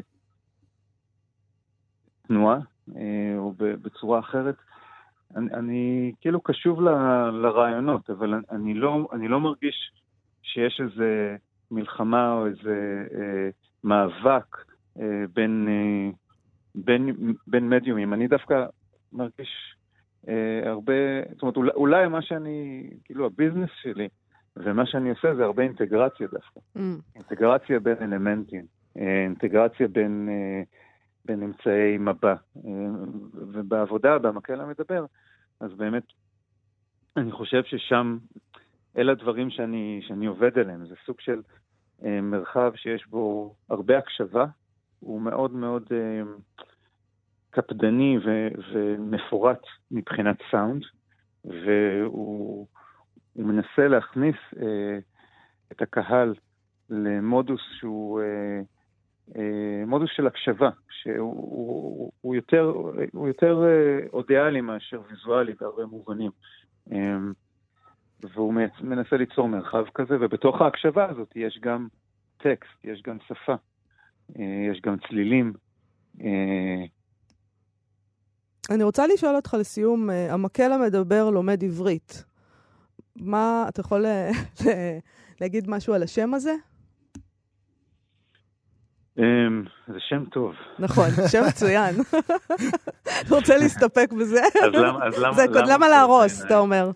[2.26, 2.58] תנועה,
[2.96, 4.56] אה, או בצורה אחרת.
[5.36, 6.88] אני, אני כאילו קשוב ל,
[7.30, 9.92] לרעיונות, אבל אני לא, אני לא מרגיש
[10.42, 11.36] שיש איזה
[11.70, 13.48] מלחמה או איזה אה,
[13.84, 14.56] מאבק
[15.00, 16.10] אה, בין, אה,
[16.74, 18.14] בין, בין מדיומים.
[18.14, 18.66] אני דווקא
[19.12, 19.76] מרגיש
[20.28, 20.92] אה, הרבה,
[21.32, 24.08] זאת אומרת, אולי, אולי מה שאני, כאילו הביזנס שלי,
[24.56, 26.60] ומה שאני עושה זה הרבה אינטגרציה דווקא.
[26.76, 26.80] Mm.
[27.16, 28.64] אינטגרציה בין אלמנטים,
[28.98, 30.62] אה, אינטגרציה בין, אה,
[31.24, 32.34] בין אמצעי מבע.
[32.56, 32.70] אה,
[33.34, 35.04] ובעבודה, במקל המדבר,
[35.60, 36.02] אז באמת,
[37.16, 38.18] אני חושב ששם,
[38.96, 40.86] אלה הדברים שאני, שאני עובד עליהם.
[40.86, 41.42] זה סוג של
[42.04, 44.46] אה, מרחב שיש בו הרבה הקשבה,
[45.00, 46.22] הוא מאוד מאוד אה,
[47.54, 50.82] קפדני ו, ומפורט מבחינת סאונד,
[51.44, 52.66] והוא
[53.36, 54.98] מנסה להכניס אה,
[55.72, 56.34] את הקהל
[56.90, 58.60] למודוס שהוא אה,
[59.36, 62.72] אה, מודוס של הקשבה, שהוא הוא, הוא יותר,
[63.12, 66.30] הוא יותר אה, אודיאלי מאשר ויזואלי בהרבה מובנים.
[66.92, 67.16] אה,
[68.22, 71.88] והוא מנסה ליצור מרחב כזה, ובתוך ההקשבה הזאת יש גם
[72.36, 73.54] טקסט, יש גם שפה,
[74.38, 75.52] אה, יש גם צלילים.
[76.20, 76.84] אה,
[78.70, 82.24] אני רוצה לשאול אותך לסיום, אה, המקל המדבר לומד עברית.
[83.16, 84.06] מה, אתה יכול
[85.40, 86.54] להגיד משהו על השם הזה?
[89.18, 90.52] אמ, זה שם טוב.
[90.78, 91.94] נכון, שם מצוין.
[93.30, 94.42] רוצה להסתפק בזה?
[95.02, 95.18] אז.
[95.68, 96.90] למה להרוס, אתה אומר?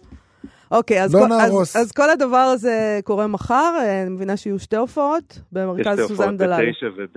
[0.70, 4.58] אוקיי, אז, לא כל, אז, אז כל הדבר הזה קורה מחר, אה, אני מבינה שיהיו
[4.58, 6.68] שתי הופעות במרכז סוזן דלל.
[6.68, 7.10] יש שתי הופעות,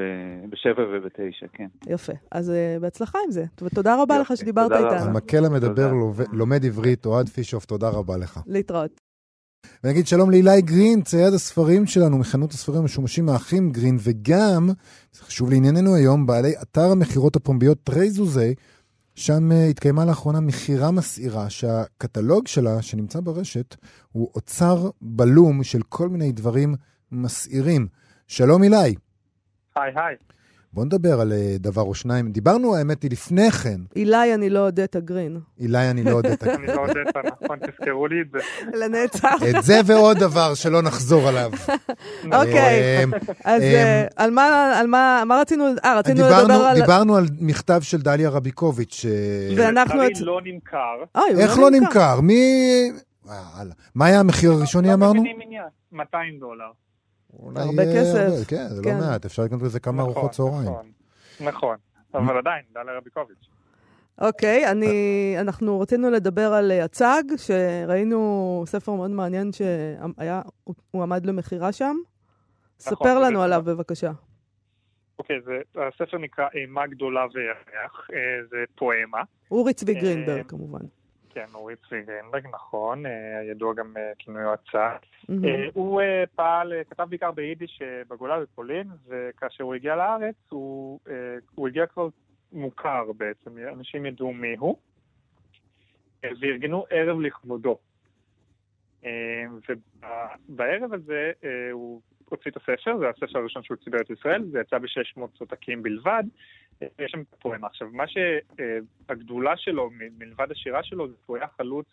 [0.49, 1.67] בשבע ובתשע, כן.
[1.87, 3.45] יפה, אז uh, בהצלחה עם זה.
[3.61, 5.09] ותודה רבה יופי, לך שדיברת איתנו.
[5.09, 5.91] המקל המדבר
[6.31, 8.39] לומד עברית, אוהד פישוף, תודה רבה לך.
[8.47, 9.01] להתראות.
[9.83, 14.69] ונגיד שלום לאילי גרין, צייד הספרים שלנו מחנות הספרים המשומשים האחים גרין, וגם,
[15.11, 18.55] זה חשוב לענייננו היום, בעלי אתר המכירות הפומביות תרי זוזי,
[19.21, 23.75] שם uh, התקיימה לאחרונה מכירה מסעירה שהקטלוג שלה, שנמצא ברשת,
[24.12, 26.75] הוא אוצר בלום של כל מיני דברים
[27.12, 27.88] מסעירים.
[28.27, 28.95] שלום אילי.
[29.75, 30.15] היי היי.
[30.73, 32.31] בוא נדבר על אה, דבר או שניים.
[32.31, 33.81] דיברנו, האמת היא, לפני כן.
[33.95, 35.39] אילי, אני לא אודטה גרין.
[35.60, 36.60] אילי, אני לא אודטה גרין.
[36.60, 38.39] אני לא אודטה, נכון, תזכרו לי את זה.
[38.77, 39.36] לנצח.
[39.49, 41.51] את זה ועוד דבר שלא נחזור עליו.
[42.39, 43.12] אוקיי, אמ,
[43.43, 44.31] אז אה, על
[44.88, 46.75] מה רצינו, אה, רצינו לדבר על...
[46.81, 49.05] דיברנו על מכתב של דליה רביקוביץ'.
[49.57, 50.01] ואנחנו...
[50.21, 51.21] לא נמכר.
[51.39, 52.21] איך לא נמכר?
[52.21, 52.43] מי...
[53.95, 55.23] מה היה המחיר הראשוני, אמרנו?
[55.91, 56.71] 200 דולר.
[57.41, 57.60] אולי...
[57.60, 58.47] הרבה כסף.
[58.47, 58.97] כן, זה לא כן.
[58.97, 60.63] לא מעט, אפשר לקנות בזה כמה נכון, ארוחות צהריים.
[60.65, 60.86] נכון,
[61.39, 61.77] נכון,
[62.13, 63.47] אבל עדיין, דליה רביקוביץ'.
[64.21, 70.41] אוקיי, אני, אנחנו רצינו לדבר על הצג, שראינו ספר מאוד מעניין שהיה,
[70.91, 71.95] הוא עמד למכירה שם.
[72.82, 73.45] נכון, ספר לנו זה...
[73.45, 74.12] עליו בבקשה.
[75.19, 78.17] אוקיי, זה, הספר נקרא אימה גדולה וירח, אה,
[78.49, 79.21] זה פואמה.
[79.51, 80.86] אורי צבי אה, גרינברג כמובן.
[81.33, 83.11] כן, אורי צבי גרינברג, נכון, אה,
[83.51, 84.97] ידוע גם אה, כינוי הצעה.
[85.29, 86.01] אה, הוא
[86.35, 90.99] פעל, כתב בעיקר ביידיש בגולה בפולין, וכאשר הוא הגיע לארץ, הוא,
[91.55, 92.07] הוא הגיע כבר
[92.51, 94.77] מוכר בעצם, אנשים ידעו מי הוא,
[96.23, 97.77] וארגנו ערב לכבודו.
[100.49, 101.31] ובערב הזה
[101.71, 105.83] הוא הוציא את הספר, זה הספר הראשון שהוא הוציא בארץ ישראל, זה יצא ב-600 עותקים
[105.83, 106.23] בלבד,
[106.99, 107.67] יש שם פואמה.
[107.67, 111.85] עכשיו, מה שהגדולה שלו, מלבד השירה שלו, זה שהוא היה חלוץ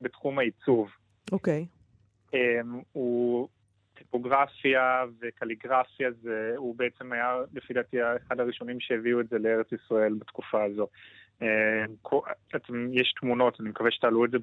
[0.00, 0.90] בתחום העיצוב.
[1.32, 1.66] אוקיי.
[1.66, 2.36] Okay.
[2.36, 3.48] אמ, הוא
[3.94, 10.14] טיפוגרפיה וקליגרפיה, זה, הוא בעצם היה, לפי דעתי, אחד הראשונים שהביאו את זה לארץ ישראל
[10.14, 10.86] בתקופה הזו.
[11.42, 11.46] אמ,
[12.92, 14.38] יש תמונות, אני מקווה שתעלו את זה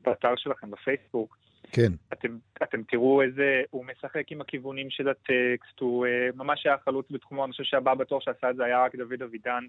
[0.00, 1.36] באתר שלכם, בפייסבוק.
[1.72, 1.92] כן.
[2.12, 7.06] אתם, אתם תראו איזה, הוא משחק עם הכיוונים של הטקסט, הוא uh, ממש היה חלוץ
[7.10, 9.64] בתחומו, אני חושב שהבא בתור שעשה את זה היה רק דוד אבידן,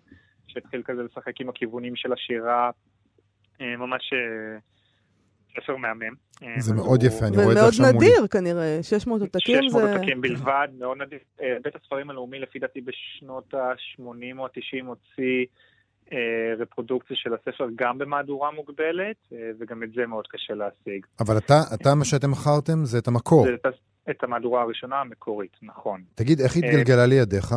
[0.47, 2.71] שהתחיל כזה לשחק עם הכיוונים של השירה,
[3.58, 4.62] uh, ממש uh,
[5.56, 6.13] ספר מהמם.
[6.58, 7.12] זה מאוד הוא...
[7.12, 7.97] יפה, אני רואה את זה עכשיו מולי.
[7.97, 9.77] ומאוד נדיר כנראה, 600 עותקים זה...
[9.77, 11.19] 600 עותקים בלבד, מאוד נדיר.
[11.63, 15.45] בית הספרים הלאומי לפי דעתי בשנות ה-80 או ה-90 הוציא
[16.60, 21.06] רפרודוקציה של הספר גם במהדורה מוגבלת, אה, וגם את זה מאוד קשה להשיג.
[21.19, 23.45] אבל אתה, אתה מה שאתם מכרתם זה את המקור.
[23.45, 23.76] זה את,
[24.10, 26.02] את המהדורה הראשונה המקורית, נכון.
[26.15, 27.54] תגיד, איך התגלגלה לידיך?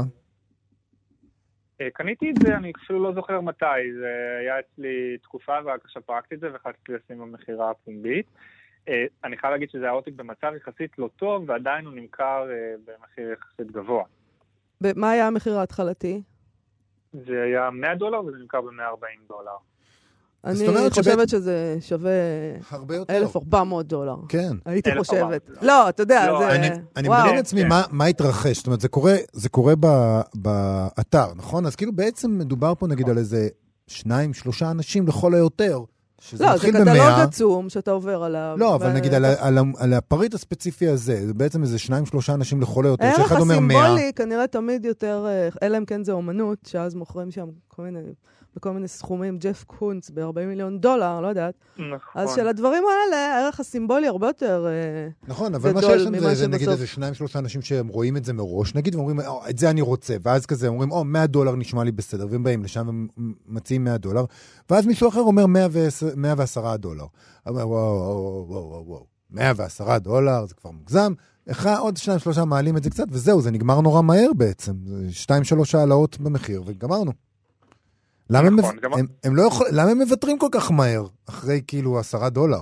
[1.80, 6.02] אה, קניתי את זה, אני אפילו לא זוכר מתי, זה היה אצלי תקופה ורק עכשיו
[6.02, 8.26] פרקתי את זה והחלטתי לשים במכירה הפומבית.
[8.88, 13.32] אה, אני חייב להגיד שזה העותק במצב יחסית לא טוב, ועדיין הוא נמכר אה, במחיר
[13.32, 14.04] יחסית גבוה.
[14.96, 16.22] מה היה המחיר ההתחלתי?
[17.26, 19.56] זה היה 100 דולר וזה נמכר ב-140 דולר.
[20.44, 22.10] אני חושבת שזה שווה
[23.10, 24.16] 1,400 דולר.
[24.28, 24.56] כן.
[24.64, 25.50] הייתי חושבת.
[25.62, 26.56] לא, אתה יודע, לא, זה...
[26.96, 28.56] אני מדמיין לעצמי מה התרחש.
[28.56, 28.80] זאת אומרת,
[29.32, 29.74] זה קורה
[30.34, 31.66] באתר, נכון?
[31.66, 33.48] אז כאילו בעצם מדובר פה נגיד על איזה
[33.86, 35.80] שניים, שלושה אנשים לכל היותר.
[36.40, 38.56] לא, זה קטלוג עצום שאתה עובר עליו.
[38.58, 39.14] לא, אבל נגיד
[39.78, 43.76] על הפריט הספציפי הזה, זה בעצם איזה שניים, שלושה אנשים לכל היותר, שאחד אומר מאה.
[43.76, 45.26] הערך הסימבולי כנראה תמיד יותר,
[45.62, 48.00] אלא אם כן זה אומנות, שאז מוכרים שם כל מיני...
[48.56, 51.54] בכל מיני סכומים, ג'ף קונץ ב-40 מיליון דולר, לא יודעת.
[51.78, 52.22] נכון.
[52.22, 54.66] אז של הדברים האלה, הערך הסימבולי הרבה יותר
[55.28, 58.32] נכון, אבל מה שיש לנו זה נגיד איזה שניים, שלושה אנשים שהם רואים את זה
[58.32, 61.92] מראש, נגיד, ואומרים, את זה אני רוצה, ואז כזה אומרים, או, 100 דולר נשמע לי
[61.92, 63.06] בסדר, והם באים לשם
[63.48, 64.24] ומציעים 100 דולר,
[64.70, 65.46] ואז מישהו אחר אומר
[66.16, 67.04] 110 דולר.
[67.46, 71.12] וואו, וואו, וואו, וואו, 110 דולר, זה כבר מוגזם.
[71.46, 74.72] איך עוד שניים, שלושה מעלים את זה קצת, וזהו, זה נגמר נורא מהר בעצם.
[75.10, 77.12] שתיים, שלוש העלאות במחיר, וגמרנו.
[78.30, 78.92] למה, נכון, הם, גם...
[78.92, 79.66] הם, הם לא יכול...
[79.72, 82.60] למה הם מוותרים כל כך מהר, אחרי כאילו עשרה דולר?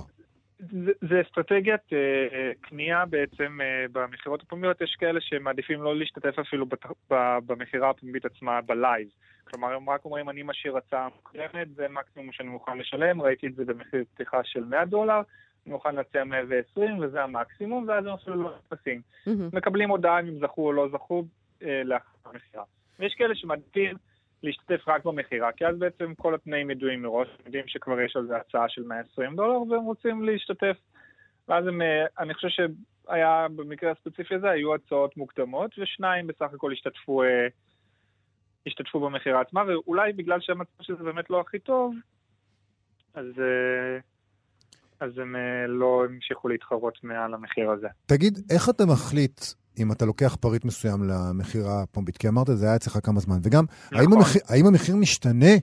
[0.59, 6.65] זה, זה אסטרטגיית אה, קנייה בעצם אה, במכירות הפומביות, יש כאלה שמעדיפים לא להשתתף אפילו
[6.65, 9.07] בת, ב, במכירה הפומבית עצמה בלייב.
[9.43, 13.55] כלומר, הם רק אומרים, אני משאיר הצעה מוקדמת, זה מקסימום שאני מוכן לשלם, ראיתי את
[13.55, 15.21] זה במחיר פתיחה של 100 דולר,
[15.65, 19.01] אני מוכן להציע 120 וזה המקסימום, ואז הם אפילו לא נכנסים.
[19.27, 19.55] Mm-hmm.
[19.57, 21.25] מקבלים הודעה אם הם זכו או לא זכו
[21.63, 22.63] אה, לאחר המכירה.
[22.99, 23.95] ויש כאלה שמעדיפים
[24.45, 28.37] להשתתף רק במכירה, כי אז בעצם כל התנאים ידועים מראש, יודעים שכבר יש על זה
[28.37, 30.77] הצעה של 120 דולר והם רוצים להשתתף.
[31.47, 36.71] ואז הם, אה, אני חושב שהיה, במקרה הספציפי הזה, היו הצעות מוקדמות, ושניים בסך הכל
[36.71, 37.47] השתתפו, אה,
[38.67, 41.93] השתתפו במכירה עצמה, ואולי בגלל שהמצב שזה באמת לא הכי טוב,
[43.13, 43.99] אז, אה,
[44.99, 45.35] אז הם
[45.67, 47.87] לא המשיכו להתחרות מעל המחיר הזה.
[48.05, 49.41] תגיד, איך אתה מחליט
[49.79, 52.17] אם אתה לוקח פריט מסוים למכירה הפומבית?
[52.17, 53.39] כי אמרת, זה היה אצלך כמה זמן.
[53.43, 53.99] וגם, נכון.
[53.99, 55.55] האם, המחיר, האם המחיר משתנה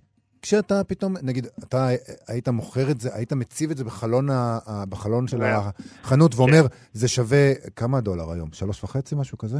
[0.43, 1.89] כשאתה פתאום, נגיד, אתה
[2.29, 6.77] היית מוכר את זה, היית מציב את זה בחלון, ה, בחלון של החנות ואומר, כן.
[6.93, 8.49] זה שווה כמה דולר היום?
[8.53, 9.59] שלוש וחצי, משהו כזה?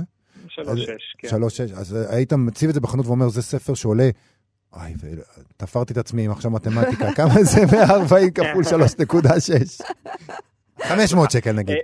[0.49, 1.29] שלוש שש, כן.
[1.29, 1.73] שלוש שש.
[1.73, 4.11] אז היית מציב את זה בחנות ואומר, זה ספר שעולה...
[4.73, 9.85] אוי, ותפרתי את עצמי עם עכשיו מתמטיקה, כמה זה 140 כפול 3.6?
[10.83, 11.77] 500 שקל נגיד.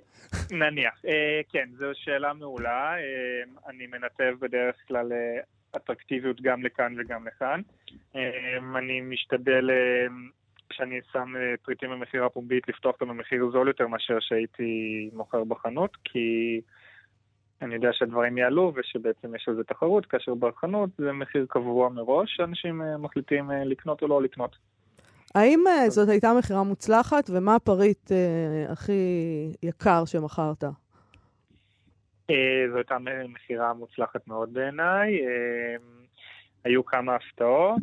[0.50, 1.04] נניח.
[1.06, 2.94] אה, כן, זו שאלה מעולה.
[2.94, 5.40] אה, אני מנתב בדרך כלל אה,
[5.76, 7.60] אטרקטיביות גם לכאן וגם לכאן.
[8.76, 9.70] אני משתדל,
[10.68, 16.60] כשאני שם פריטים במחיר הפומבית, לפתוח אותם במחיר זול יותר מאשר שהייתי מוכר בחנות, כי
[17.62, 22.36] אני יודע שהדברים יעלו ושבעצם יש על זה תחרות, כאשר בחנות זה מחיר קבוע מראש,
[22.36, 24.56] שאנשים מחליטים לקנות או לא לקנות.
[25.34, 29.02] האם uh, זאת הייתה מכירה מוצלחת, ומה הפריט uh, הכי
[29.62, 30.64] יקר שמכרת?
[30.64, 30.70] Uh,
[32.72, 32.96] זו הייתה
[33.28, 35.12] מכירה מוצלחת מאוד בעיניי.
[36.64, 37.82] היו כמה הפתעות.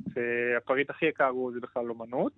[0.58, 2.34] הפריט הכי יקר הוא זה בכלל אומנות,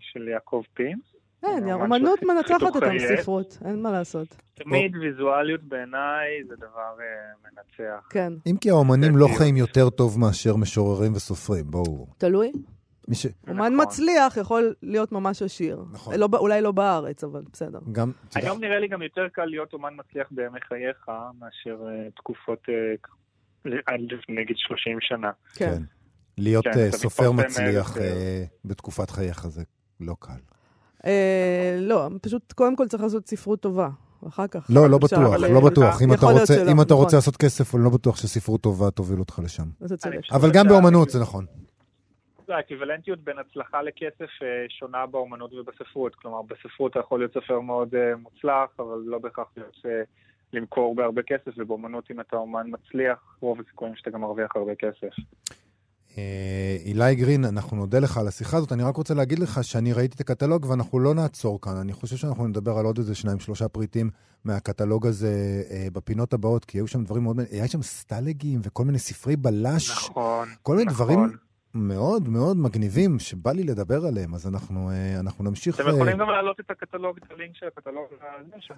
[0.00, 1.00] של יעקב פינס.
[1.40, 4.36] כן, אומנות מנצחת את הספרות, אין מה לעשות.
[4.54, 6.96] תמיד ויזואליות בעיניי זה דבר
[7.44, 8.06] מנצח.
[8.10, 8.32] כן.
[8.46, 12.06] אם כי האומנים לא חיים יותר טוב מאשר משוררים וסופרים, בואו.
[12.18, 12.52] תלוי.
[13.14, 13.26] ש...
[13.48, 13.86] אומן נכון.
[13.86, 15.84] מצליח יכול להיות ממש עשיר.
[15.92, 16.14] נכון.
[16.14, 17.78] לא, אולי לא בארץ, אבל בסדר.
[17.92, 18.12] גם...
[18.34, 23.70] היום נראה לי גם יותר קל להיות אומן מצליח בימי חייך, מאשר uh, תקופות, uh,
[23.86, 25.30] עד נגיד 30 שנה.
[25.54, 25.74] כן.
[25.74, 25.82] כן.
[26.38, 28.00] להיות כן, uh, סופר מצליח uh,
[28.64, 29.62] בתקופת חייך זה
[30.00, 30.32] לא קל.
[31.02, 31.06] Uh,
[31.80, 33.88] לא, פשוט קודם כל צריך לעשות ספרות טובה.
[34.28, 34.66] אחר כך.
[34.70, 36.02] לא, לא בטוח, לא בטוח.
[36.02, 37.16] אם אתה רוצה, אם אתה רוצה נכון.
[37.16, 39.64] לעשות כסף, אני לא בטוח שספרות טובה תוביל אותך לשם.
[40.32, 41.46] אבל גם באומנות זה נכון.
[42.54, 46.14] האקוויוולנטיות בין הצלחה לכסף אה, שונה באומנות ובספרות.
[46.14, 50.02] כלומר, בספרות אתה יכול להיות סופר מאוד אה, מוצלח, אבל לא בהכרח להיות אה,
[50.52, 55.14] למכור בהרבה כסף, ובאומנות אם אתה אומן מצליח, רוב הסיכויים שאתה גם מרוויח הרבה כסף.
[56.84, 58.72] אילי גרין, אנחנו נודה לך על השיחה הזאת.
[58.72, 61.76] אני רק רוצה להגיד לך שאני ראיתי את הקטלוג ואנחנו לא נעצור כאן.
[61.76, 64.10] אני חושב שאנחנו נדבר על עוד איזה שניים, שלושה פריטים
[64.44, 67.36] מהקטלוג הזה בפינות הבאות, כי היו שם דברים מאוד...
[67.50, 69.90] היה שם סטלגים וכל מיני ספרי בלש.
[69.90, 71.06] נכון, כל מיני נכון.
[71.06, 75.80] דברים מאוד מאוד מגניבים, שבא לי לדבר עליהם, אז אנחנו, אה, אנחנו נמשיך...
[75.80, 78.04] אתם יכולים גם להעלות את הקטלוג, את הלינק של הקטלוג.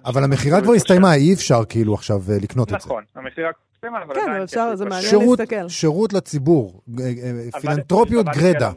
[0.05, 2.87] אבל המכירה כבר הסתיימה, אי אפשר כאילו עכשיו אה, לקנות את זה.
[2.87, 5.67] נכון, המכירה הסתיימה, אבל כן, אבל אפשר, זה מעניין להסתכל.
[5.69, 8.71] שירות לציבור, אה, פילנטרופיות גרדה.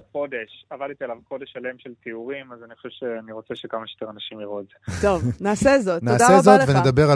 [0.71, 4.61] עבדתי עליו חודש שלם של תיאורים, אז אני חושב שאני רוצה שכמה שיותר אנשים יראו
[4.61, 5.03] את זה.
[5.03, 6.47] טוב, נעשה זאת, תודה רבה לך.
[6.47, 7.11] נעשה זאת ונדבר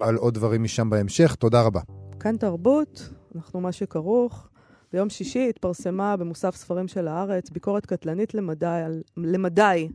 [0.00, 1.80] על עוד דברים משם בהמשך, תודה רבה.
[2.20, 4.48] כאן תרבות, אנחנו מה שכרוך.
[4.96, 9.88] ביום שישי התפרסמה במוסף ספרים של הארץ ביקורת קטלנית למדי, על, למדי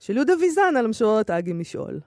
[0.00, 2.00] של יהודה ויזן על המשוררת אגי משעול.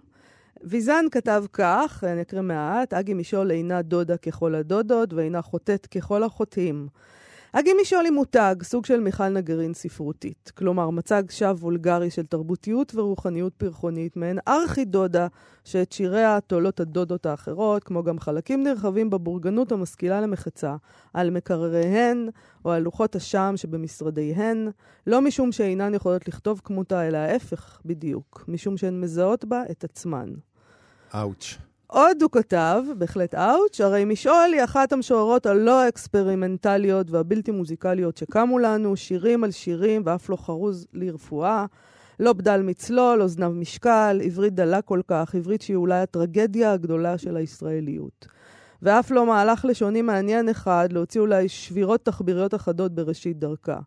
[0.64, 6.24] ויזן כתב כך, אני אקריא מעט, אגי משעול אינה דודה ככל הדודות ואינה חוטאת ככל
[6.24, 6.88] החוטאים.
[7.56, 10.52] אגי משעול היא מותג, סוג של מיכל נגרין ספרותית.
[10.58, 15.28] כלומר, מצג שווא וולגרי של תרבותיות ורוחניות פרחונית, מעין ארכי דודה,
[15.64, 20.76] שאת שיריה תולות הדודות האחרות, כמו גם חלקים נרחבים בבורגנות המשכילה למחצה,
[21.14, 22.30] על מקרריהן
[22.66, 24.70] או על לוחות השם שבמשרדיהן,
[25.08, 30.30] לא משום שאינן יכולות לכתוב כמותה, אלא ההפך בדיוק, משום שהן מזהות בה את עצמן.
[31.16, 31.58] אאוץ'.
[31.94, 38.60] עוד הוא כתב, בהחלט אאוץ', הרי משעול היא אחת המשוררות הלא אקספרימנטליות והבלתי מוזיקליות שקמו
[38.60, 41.66] לנו, שירים על שירים ואף לא חרוז לרפואה.
[42.20, 47.38] לא בדל מצלול, אוזניו משקל, עברית דלה כל כך, עברית שהיא אולי הטרגדיה הגדולה של
[47.38, 48.28] הישראליות.
[48.82, 53.80] ואף לא מהלך לשוני מעניין אחד להוציא אולי שבירות תחביריות אחדות בראשית דרכה.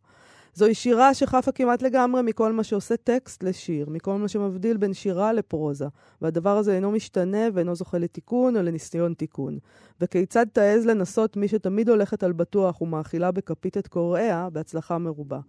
[0.56, 5.32] זוהי שירה שחפה כמעט לגמרי מכל מה שעושה טקסט לשיר, מכל מה שמבדיל בין שירה
[5.32, 5.86] לפרוזה,
[6.22, 9.58] והדבר הזה אינו משתנה ואינו זוכה לתיקון או לניסיון תיקון.
[10.00, 15.40] וכיצד תעז לנסות מי שתמיד הולכת על בטוח ומאכילה בכפית את קוראיה בהצלחה מרובה.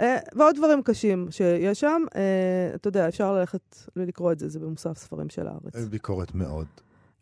[0.00, 4.58] אה, ועוד דברים קשים שיש שם, אה, אתה יודע, אפשר ללכת ולקרוא את זה, זה
[4.58, 5.88] במוסף ספרים של הארץ.
[5.90, 6.66] ביקורת מאוד.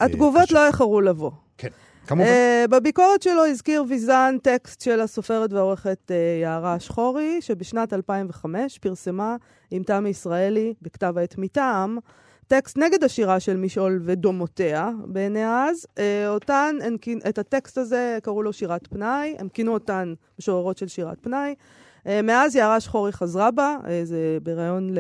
[0.01, 0.51] התגובות.
[0.51, 1.31] לא איחרו לבוא.
[1.59, 1.69] כן,
[2.07, 2.25] כמובן.
[2.25, 9.37] Uh, בביקורת שלו הזכיר ויזן טקסט של הסופרת והעורכת uh, יערה שחורי, שבשנת 2005 פרסמה
[9.71, 11.99] עם תמי ישראלי בכתב העת מטעם,
[12.47, 15.87] טקסט נגד השירה של משעול ודומותיה בעיני אז.
[15.97, 16.97] Uh, אותן, הן,
[17.29, 21.55] את הטקסט הזה קראו לו שירת פנאי, הם כינו אותן משוררות של שירת פנאי.
[22.05, 24.91] Uh, מאז יערה שחורי חזרה בה, uh, זה בריאיון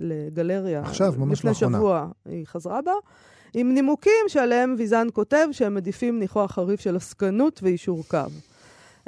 [0.00, 0.80] לגלריה.
[0.80, 1.78] עכשיו, ממש לפני לאחרונה.
[1.78, 2.92] שבוע היא חזרה בה.
[3.58, 8.18] עם נימוקים שעליהם ויזן כותב שהם מעדיפים ניחוח חריף של עסקנות ויישור קו.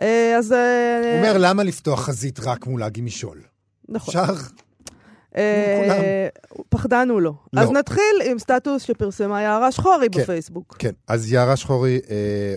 [0.03, 0.53] אה, אז...
[0.53, 3.41] אה, הוא אומר, למה לפתוח חזית רק מול אגי משעול?
[3.89, 4.21] נכון.
[4.21, 4.35] אפשר?
[5.37, 6.29] אה,
[6.69, 7.33] פחדן הוא לא.
[7.53, 7.61] לא.
[7.61, 10.23] אז נתחיל עם סטטוס שפרסמה יערה שחורי כן.
[10.23, 10.77] בפייסבוק.
[10.79, 12.01] כן, אז יערה שחורי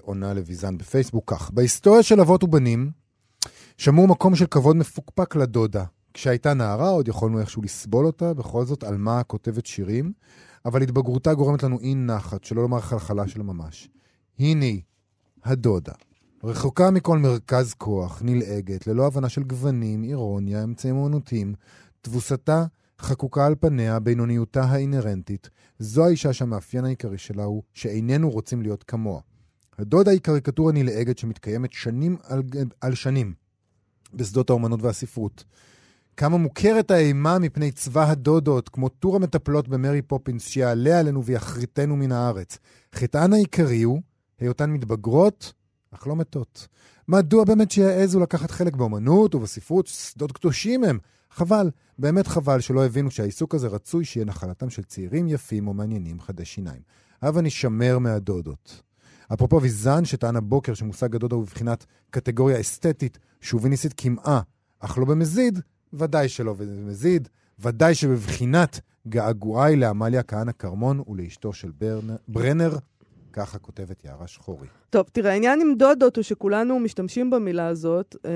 [0.01, 2.91] עונה לוויזן בפייסבוק כך: בהיסטוריה של אבות ובנים,
[3.77, 5.83] שמעו מקום של כבוד מפוקפק לדודה.
[6.13, 10.11] כשהייתה נערה עוד יכולנו איכשהו לסבול אותה, בכל זאת עלמה כותבת שירים,
[10.65, 13.89] אבל התבגרותה גורמת לנו אי נחת, שלא לומר חלחלה של ממש.
[14.39, 14.81] הנה היא,
[15.43, 15.93] הדודה.
[16.43, 21.53] רחוקה מכל מרכז כוח, נלעגת, ללא הבנה של גוונים, אירוניה, אמצעים אומנותיים.
[22.01, 22.65] תבוסתה
[22.99, 25.49] חקוקה על פניה, בינוניותה האינהרנטית.
[25.79, 29.21] זו האישה שהמאפיין העיקרי שלה הוא שאיננו רוצים להיות כמוה.
[29.79, 32.43] הדודה היא קריקטורה נלעגת שמתקיימת שנים על,
[32.81, 33.33] על שנים
[34.13, 35.43] בשדות האומנות והספרות.
[36.21, 42.11] כמה מוכרת האימה מפני צבא הדודות, כמו טור המטפלות במרי פופינס, שיעלה עלינו ויחריטנו מן
[42.11, 42.57] הארץ.
[42.95, 44.01] חטאן העיקרי הוא
[44.39, 45.53] היותן מתבגרות,
[45.91, 46.67] אך לא מתות.
[47.07, 50.99] מדוע באמת שיעזו לקחת חלק באומנות ובספרות, שדות קדושים הם?
[51.31, 56.19] חבל, באמת חבל שלא הבינו שהעיסוק הזה רצוי שיהיה נחלתם של צעירים יפים או מעניינים
[56.19, 56.81] חדי שיניים.
[57.21, 58.81] הבה נשמר מהדודות.
[59.33, 64.41] אפרופו ויזן שטען הבוקר שמושג הדודה הוא בבחינת קטגוריה אסתטית שוביניסטית כמעה,
[64.79, 65.59] אך לא במזיד,
[65.93, 67.27] ודאי שלא במזיד,
[67.59, 72.77] ודאי שבבחינת געגועי לעמליה כהנא כרמון ולאשתו של ברנר, ברנר,
[73.33, 74.67] ככה כותבת יערה שחורי.
[74.89, 78.31] טוב, תראה, העניין עם דודות הוא שכולנו משתמשים במילה הזאת, אה,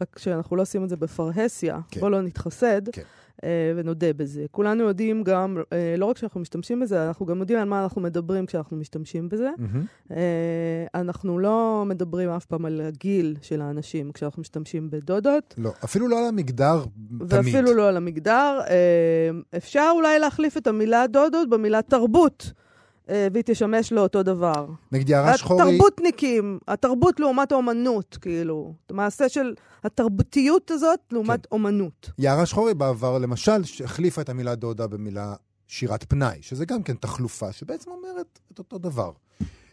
[0.00, 1.78] רק שאנחנו לא עושים את זה בפרהסיה.
[1.90, 2.00] כן.
[2.00, 2.90] בוא לא נתחסד.
[2.92, 3.02] כן.
[3.44, 4.46] אה, ונודה בזה.
[4.50, 8.00] כולנו יודעים גם, אה, לא רק שאנחנו משתמשים בזה, אנחנו גם יודעים על מה אנחנו
[8.00, 9.50] מדברים כשאנחנו משתמשים בזה.
[10.10, 16.08] אה, אנחנו לא מדברים אף פעם על הגיל של האנשים כשאנחנו משתמשים בדודות, לא, אפילו
[16.08, 16.84] לא על המגדר
[17.18, 17.32] תמיד.
[17.32, 18.60] ואפילו לא על המגדר.
[19.56, 22.52] אפשר אולי להחליף את המילה דודות במילה תרבות,
[23.08, 24.66] והיא תשמש לאותו דבר.
[24.92, 25.62] נגיד יערה שחורי...
[25.62, 28.74] התרבותניקים, התרבות לעומת האומנות, כאילו.
[28.90, 31.48] המעשה של התרבותיות הזאת לעומת כן.
[31.52, 32.10] אומנות.
[32.18, 35.34] יערה שחורי בעבר, למשל, החליפה את המילה דודה במילה
[35.66, 39.12] שירת פנאי, שזה גם כן תחלופה, שבעצם אומרת את אותו דבר.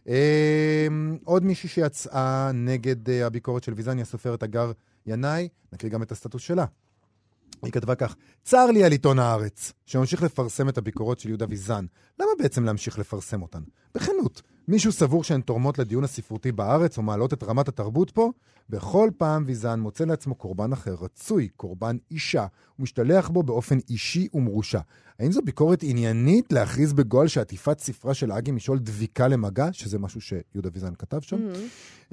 [0.07, 0.87] אה,
[1.23, 4.71] עוד מישהי שיצאה נגד אה, הביקורת של ויזני, הסופרת הגר
[5.05, 6.65] ינאי, נקריא גם את הסטטוס שלה.
[7.63, 11.85] היא כתבה כך, צר לי על עיתון הארץ, שממשיך לפרסם את הביקורות של יהודה ויזן.
[12.19, 13.61] למה בעצם להמשיך לפרסם אותן?
[13.95, 18.31] בכנות, מישהו סבור שהן תורמות לדיון הספרותי בארץ או מעלות את רמת התרבות פה?
[18.69, 22.45] בכל פעם ויזן מוצא לעצמו קורבן אחר, רצוי, קורבן אישה,
[22.79, 24.79] ומשתלח בו באופן אישי ומרושע.
[25.19, 30.21] האם זו ביקורת עניינית להכריז בגועל שעטיפת ספרה של אגי משעול דביקה למגע, שזה משהו
[30.21, 31.37] שיהודה ויזן כתב שם?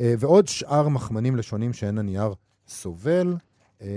[0.00, 2.34] אה, ועוד שאר מחמנים לשונים שאין הנייר
[2.68, 3.36] סובל.
[3.82, 3.88] אה,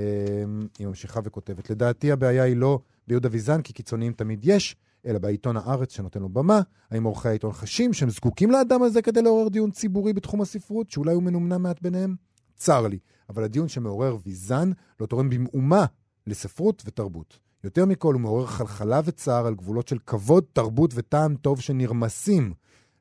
[0.79, 4.75] היא ממשיכה וכותבת, לדעתי הבעיה היא לא ביהודה ויזן, כי קיצוניים תמיד יש,
[5.05, 6.61] אלא בעיתון הארץ שנותן לו במה.
[6.91, 11.13] האם עורכי העיתון חשים שהם זקוקים לאדם הזה כדי לעורר דיון ציבורי בתחום הספרות, שאולי
[11.13, 12.15] הוא מנומנם מעט ביניהם?
[12.55, 15.85] צר לי, אבל הדיון שמעורר ויזן לא תורם במאומה
[16.27, 17.39] לספרות ותרבות.
[17.63, 22.53] יותר מכל הוא מעורר חלחלה וצער על גבולות של כבוד, תרבות וטעם טוב שנרמסים.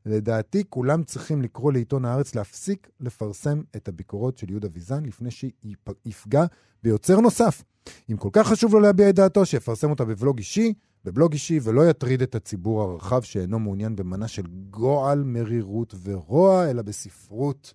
[0.06, 6.44] לדעתי, כולם צריכים לקרוא לעיתון הארץ להפסיק לפרסם את הביקורות של יהודה ויזן לפני שיפגע
[6.82, 7.62] ביוצר נוסף.
[8.10, 10.74] אם כל כך חשוב לו להביע את דעתו, שיפרסם אותה בבלוג אישי,
[11.04, 16.82] בבלוג אישי, ולא יטריד את הציבור הרחב שאינו מעוניין במנה של גועל, מרירות ורוע, אלא
[16.82, 17.74] בספרות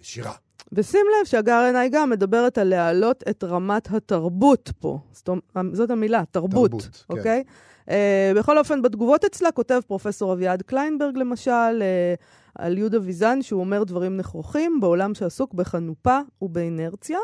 [0.00, 0.34] ושירה.
[0.72, 4.98] ושים לב שהגר עיניי גם מדברת על להעלות את רמת התרבות פה.
[5.12, 5.28] זאת,
[5.72, 7.14] זאת המילה, תרבות, תרבות, כן.
[7.16, 7.42] אוקיי?
[7.86, 7.90] Uh,
[8.36, 13.84] בכל אופן, בתגובות אצלה כותב פרופסור אביעד קליינברג, למשל, uh, על יהודה ויזן, שהוא אומר
[13.84, 17.18] דברים נכוחים בעולם שעסוק בחנופה ובאינרציה.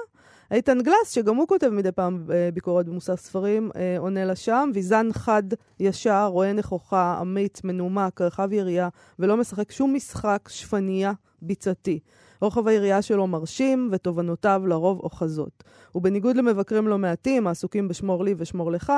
[0.50, 4.70] איתן גלס, שגם הוא כותב מדי פעם אה, ביקורת במוסף ספרים, אה, עונה לה שם.
[4.74, 5.42] ויזן חד,
[5.80, 11.12] ישר, רואה נכוחה, אמיץ, מנומק, רחב יריעה, ולא משחק שום משחק שפנייה
[11.46, 11.98] ביצתי.
[12.40, 15.64] רוחב היריעה שלו מרשים, ותובנותיו לרוב אוחזות.
[15.94, 18.92] ובניגוד למבקרים לא מעטים, העסוקים בשמור לי ושמור לך,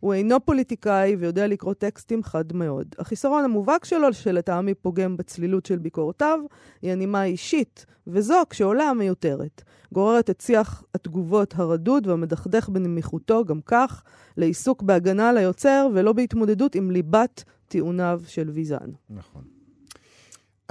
[0.00, 2.86] הוא אינו פוליטיקאי ויודע לקרוא טקסטים חד מאוד.
[2.98, 6.38] החיסרון המובהק שלו, שלטעמי פוגם בצלילות של ביקורותיו,
[6.82, 9.62] היא הנימה האישית, וזו, כשעולה, מיותרת.
[9.92, 14.02] גוררת את שיח התגובות הרדוד והמדכדך בנמיכותו, גם כך,
[14.36, 18.90] לעיסוק בהגנה על היוצר, ולא בהתמודדות עם ליבת טיעוניו של ויזן.
[19.10, 19.51] נכון.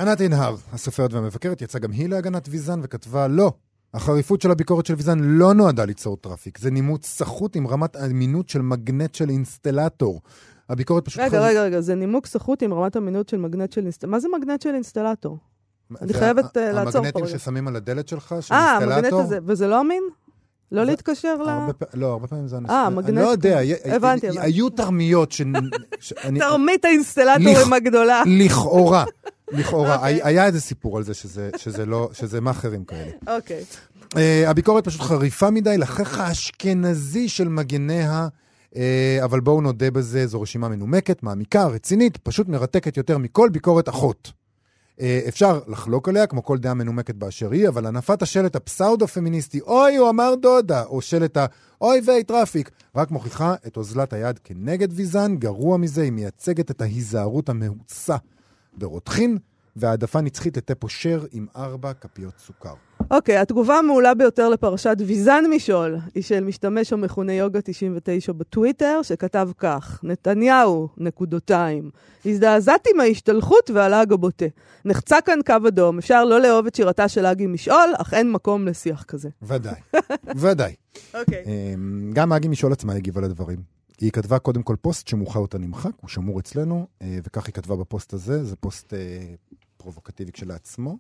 [0.02, 3.52] ענת עינהר, הסופרת והמבקרת, יצאה גם היא להגנת ויזן וכתבה לא.
[3.94, 8.50] החריפות של הביקורת של ויזן לא נועדה ליצור traffic, זה נימוק סחוט עם רמת אמינות
[8.50, 10.22] של מגנט של אינסטלטור.
[10.70, 11.20] הביקורת פשוט...
[11.20, 11.44] רגע, חר...
[11.44, 14.12] רגע, רגע, זה נימוק סחוט עם רמת אמינות של מגנט של אינסטלטור.
[14.12, 15.38] מה זה מגנט של אינסטלטור?
[16.02, 16.98] אני חייבת uh, לעצור פה.
[16.98, 18.94] המגנטים ששמים על הדלת שלך, של אה, אינסטלטור?
[18.94, 20.04] אה, המגנט הזה, וזה לא אמין?
[20.72, 21.50] לא להתקשר ל...
[21.94, 22.58] לא, הרבה פעמים זה...
[22.70, 23.10] אה, מגנט...
[23.10, 24.28] אני לא יודע, הבנתי.
[24.40, 25.42] היו תרמיות ש...
[26.40, 28.24] תרמית האינסטלטורים הגדולה.
[28.26, 29.06] לכאורה.
[29.52, 29.96] לכאורה.
[29.96, 30.20] אוקיי.
[30.24, 31.14] היה איזה סיפור על זה
[31.58, 32.10] שזה לא...
[32.14, 33.12] שזה מאכערים כאלה.
[33.28, 33.64] אוקיי.
[34.14, 38.28] Uh, הביקורת פשוט חריפה מדי, לחך האשכנזי של מגיניה,
[38.70, 38.78] uh,
[39.24, 44.32] אבל בואו נודה בזה, זו רשימה מנומקת, מעמיקה, רצינית, פשוט מרתקת יותר מכל ביקורת אחרת.
[44.98, 49.96] Uh, אפשר לחלוק עליה, כמו כל דעה מנומקת באשר היא, אבל הנפת השלט הפסאודו-פמיניסטי, אוי,
[49.96, 51.46] הוא אמר דודה, או שלט ה...
[51.82, 56.82] אוי ויי traffic, רק מוכיחה את אוזלת היד כנגד ויזן, גרוע מזה, היא מייצגת את
[56.82, 58.16] ההיזהרות המאוסה
[58.74, 59.38] ברותחין,
[59.76, 62.74] והעדפה נצחית לתה פושר עם ארבע כפיות סוכר.
[63.12, 69.00] אוקיי, okay, התגובה המעולה ביותר לפרשת ויזן משעול היא של משתמש המכונה יוגה 99 בטוויטר,
[69.04, 71.90] שכתב כך: נתניהו, נקודתיים.
[72.26, 74.46] הזדעזעתי מההשתלחות והלעג הבוטה.
[74.86, 78.68] נחצה כאן קו אדום, אפשר לא לאהוב את שירתה של אגי משעול, אך אין מקום
[78.68, 79.30] לשיח כזה.
[79.42, 79.82] ודאי,
[80.36, 80.76] ודאי.
[81.20, 81.44] אוקיי.
[81.46, 83.81] אמ, גם אגי משעול עצמה הגיבה לדברים.
[84.02, 87.76] היא כתבה קודם כל פוסט שמאוחר יותר נמחק, הוא שמור אצלנו, אה, וכך היא כתבה
[87.76, 89.34] בפוסט הזה, זה פוסט אה,
[89.78, 90.98] פרובוקטיבי כשלעצמו.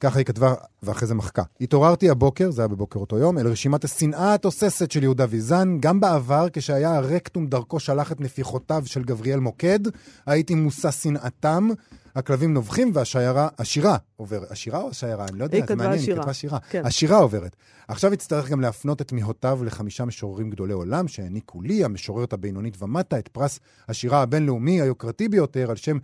[0.00, 1.42] ככה היא כתבה, ואחרי זה מחקה.
[1.60, 5.76] התעוררתי הבוקר, זה היה בבוקר אותו יום, אל רשימת השנאה התוססת של יהודה ויזן.
[5.80, 9.80] גם בעבר, כשהיה הרקטום דרכו שלח את נפיחותיו של גבריאל מוקד,
[10.26, 11.68] הייתי מושא שנאתם.
[12.16, 14.50] הכלבים נובחים והשיירה, השירה עוברת.
[14.50, 15.26] השירה או השיירה?
[15.28, 16.58] אני לא יודע, זה מעניין, היא כתבה שירה.
[16.70, 16.86] כן.
[16.86, 17.56] השירה עוברת.
[17.88, 23.18] עכשיו יצטרך גם להפנות את תמיהותיו לחמישה משוררים גדולי עולם שהעניקו לי, המשוררת הבינונית ומטה,
[23.18, 25.98] את פרס השירה הבינלאומי היוקרתי ביותר על שם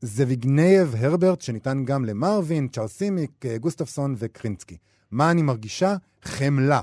[0.00, 4.76] זביגנייב הרברט, שניתן גם למרווין, צ'ארלס סימיק, גוסטפסון וקריניצקי.
[5.10, 5.96] מה אני מרגישה?
[6.22, 6.80] חמלה.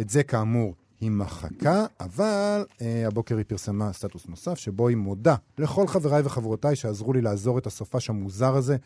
[0.00, 5.34] את זה כאמור היא מחקה, אבל אה, הבוקר היא פרסמה סטטוס נוסף, שבו היא מודה
[5.58, 8.76] לכל חבריי וחברותיי שעזרו לי לעבור את הסופש המוזר הזה,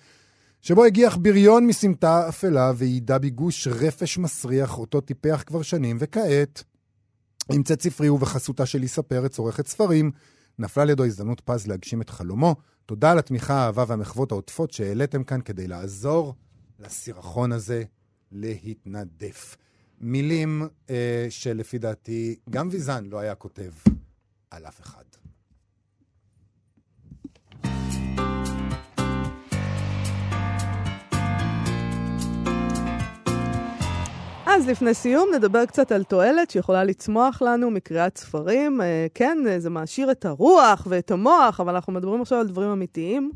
[0.63, 6.63] שבו הגיח בריון מסמטה אפלה ויידה בגוש רפש מסריח, אותו טיפח כבר שנים, וכעת,
[7.53, 10.11] עם צאת ספרי ובחסותה של ליסה פרץ, עורכת ספרים,
[10.59, 12.57] נפלה לידו הזדמנות פז להגשים את חלומו.
[12.87, 16.35] תודה על התמיכה, האהבה והמחוות העוטפות שהעליתם כאן כדי לעזור
[16.79, 17.85] לסירחון הזה
[18.33, 19.57] להתנדף.
[20.01, 23.73] מילים אה, שלפי דעתי גם ויזן לא היה כותב
[24.51, 25.05] על אף אחד.
[34.53, 38.81] אז לפני סיום נדבר קצת על תועלת שיכולה לצמוח לנו מקריאת ספרים.
[38.81, 43.31] אה, כן, זה מעשיר את הרוח ואת המוח, אבל אנחנו מדברים עכשיו על דברים אמיתיים.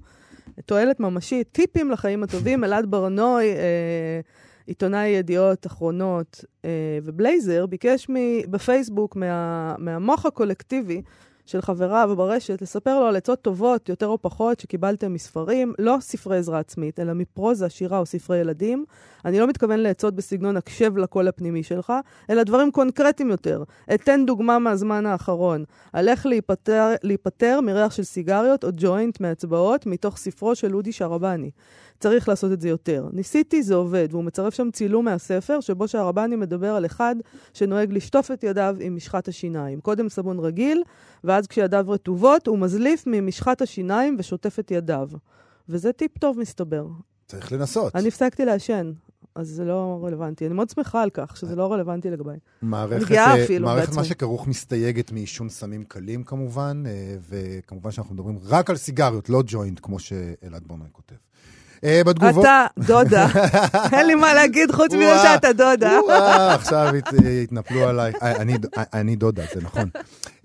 [0.67, 2.65] תועלת ממשית, טיפים לחיים הטובים.
[2.65, 4.21] אלעד ברנוי, אה,
[4.67, 6.71] עיתונאי ידיעות אחרונות אה,
[7.05, 8.07] ובלייזר, ביקש
[8.51, 11.03] בפייסבוק מה, מהמוח הקולקטיבי
[11.47, 16.39] של חבריו ברשת לספר לו על עצות טובות, יותר או פחות, שקיבלתם מספרים, לא ספרי
[16.39, 18.85] עזרה עצמית, אלא מפרוזה, שירה או ספרי ילדים.
[19.25, 21.93] אני לא מתכוון לעצות בסגנון הקשב לקול הפנימי שלך,
[22.31, 23.63] אלא דברים קונקרטיים יותר.
[23.95, 30.17] אתן דוגמה מהזמן האחרון, על איך להיפטר, להיפטר מריח של סיגריות או ג'וינט מהצבעות מתוך
[30.17, 31.51] ספרו של אודי שרבני.
[32.01, 33.09] צריך לעשות את זה יותר.
[33.13, 37.17] ניסיתי, זה עובד, והוא מצרף שם צילום מהספר, שבו שהרבני מדבר על אחד
[37.55, 39.81] שנוהג לשטוף את ידיו עם משחת השיניים.
[39.81, 40.83] קודם סבון רגיל,
[41.25, 45.09] ואז כשידיו רטובות, הוא מזליף ממשחת השיניים ושוטף את ידיו.
[45.69, 46.87] וזה טיפ טוב, מסתבר.
[47.27, 47.97] צריך לנסות.
[47.97, 48.93] אני הפסקתי לעשן,
[49.35, 50.47] אז זה לא רלוונטי.
[50.47, 52.39] אני מאוד שמחה על כך, שזה לא רלוונטי לגביי.
[52.63, 53.97] מערכת, גאה אה, אפילו מערכת בעצמי.
[53.97, 59.43] מה שכרוך מסתייגת מעישון סמים קלים כמובן, אה, וכמובן שאנחנו מדברים רק על סיגריות, לא
[59.47, 61.15] ג'וינט, כמו שאלעד ברנוי כותב.
[61.85, 62.45] אה, בתגובות...
[62.45, 63.26] אתה דודה.
[63.93, 65.99] אין לי מה להגיד חוץ מזה שאתה דודה.
[66.55, 68.12] עכשיו הת- התנפלו עליי.
[68.22, 69.89] אה, אני- אני דודה, זה נכון.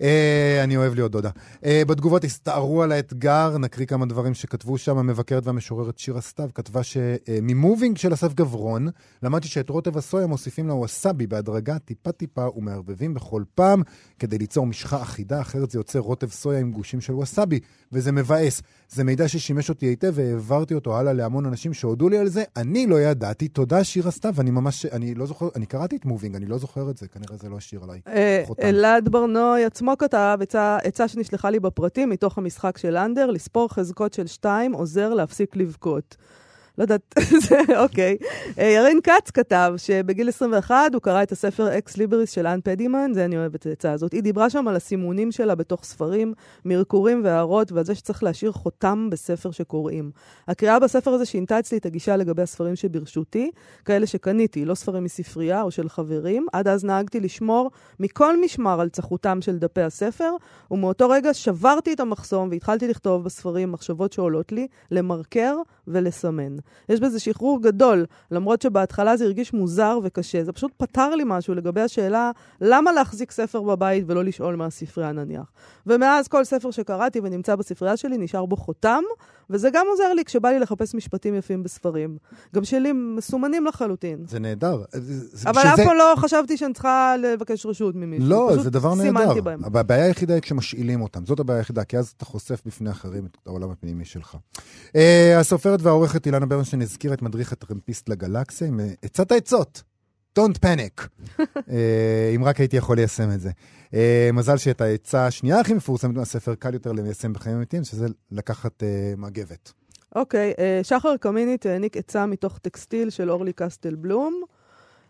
[0.02, 1.30] אה, אני אוהב להיות דודה.
[1.64, 4.98] אה, בתגובות הסתערו על האתגר, נקריא כמה דברים שכתבו שם.
[4.98, 8.88] המבקרת והמשוררת שירה סתיו כתבה שממובינג של אסף גברון,
[9.22, 13.82] למדתי שאת רוטב הסויה מוסיפים לווסאבי בהדרגה טיפה-טיפה ומערבבים בכל פעם
[14.18, 17.60] כדי ליצור משחה אחידה, אחרת זה יוצר רוטב סויה עם גושים של ווסאבי,
[17.92, 18.62] וזה מבאס.
[18.92, 22.44] זה מידע ששימש אותי היטב והעברתי אותו הלאה להמון אנשים שהודו לי על זה.
[22.56, 26.36] אני לא ידעתי, תודה שירה סתיו, אני ממש, אני לא זוכר, אני קראתי את מובינג,
[26.36, 28.00] אני לא זוכר את זה, כנראה זה לא השאיר עליי.
[28.06, 28.44] אה.
[28.62, 30.38] אלעד ברנוי עצמו כתב
[30.84, 36.16] עצה שנשלחה לי בפרטים מתוך המשחק של אנדר, לספור חזקות של שתיים עוזר להפסיק לבכות.
[36.78, 37.14] לא יודעת,
[37.48, 38.16] זה אוקיי.
[38.58, 43.10] אה, ירין כץ כתב שבגיל 21 הוא קרא את הספר אקס ליבריס של אנ פדימן,
[43.14, 44.12] זה אני אוהבת את העצה הזאת.
[44.12, 49.08] היא דיברה שם על הסימונים שלה בתוך ספרים, מרקורים והערות, ועל זה שצריך להשאיר חותם
[49.10, 50.10] בספר שקוראים.
[50.48, 53.50] הקריאה בספר הזה שינתה אצלי את הגישה לגבי הספרים שברשותי,
[53.84, 56.46] כאלה שקניתי, לא ספרים מספרייה או של חברים.
[56.52, 60.30] עד אז נהגתי לשמור מכל משמר על צחותם של דפי הספר,
[60.70, 65.56] ומאותו רגע שברתי את המחסום והתחלתי לכתוב בספרים מחשבות שעולות לי, למרקר
[65.88, 66.56] ולסמן.
[66.88, 70.44] יש בזה שחרור גדול, למרות שבהתחלה זה הרגיש מוזר וקשה.
[70.44, 72.30] זה פשוט פתר לי משהו לגבי השאלה
[72.60, 75.52] למה להחזיק ספר בבית ולא לשאול מהספרייה נניח.
[75.86, 79.02] ומאז כל ספר שקראתי ונמצא בספרייה שלי נשאר בו חותם,
[79.50, 82.16] וזה גם עוזר לי כשבא לי לחפש משפטים יפים בספרים.
[82.54, 84.24] גם שלי מסומנים לחלוטין.
[84.28, 84.82] זה נהדר.
[84.92, 88.28] זה- אבל אף זה- פעם לא חשבתי שאני צריכה לבקש רשות ממישהו.
[88.28, 89.40] לא, זה דבר נהדר.
[89.40, 89.64] בהם.
[89.64, 91.26] אבל הבעיה היחידה היא כשמשאילים אותם.
[91.26, 94.36] זאת הבעיה היחידה, כי אז אתה חושף בפני אחרים את העולם הפנימי שלך.
[94.96, 99.82] אה, הסופרת והעורכת אילנה ברנשטיין הזכירה את מדריך הטרמפיסט לגלקסיה עם אה, עצת העצות.
[100.38, 101.06] Don't panic.
[101.72, 103.50] אה, אם רק הייתי יכול ליישם את זה.
[103.94, 108.82] אה, מזל שאת העצה השנייה הכי מפורסמת מהספר קל יותר ליישם בחיים אמיתיים, שזה לקחת
[108.82, 109.72] אה, מגבת.
[110.14, 114.42] אוקיי, אה, שחר קמינית העניק עצה מתוך טקסטיל של אורלי קסטל בלום.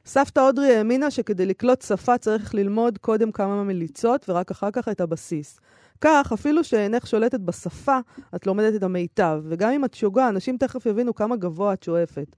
[0.06, 5.00] סבתא אודרי האמינה שכדי לקלוט שפה צריך ללמוד קודם כמה מליצות ורק אחר כך את
[5.00, 5.60] הבסיס.
[6.00, 7.98] כך, אפילו שאינך שולטת בשפה,
[8.36, 12.36] את לומדת את המיטב, וגם אם את שוגה, אנשים תכף יבינו כמה גבוה את שואפת.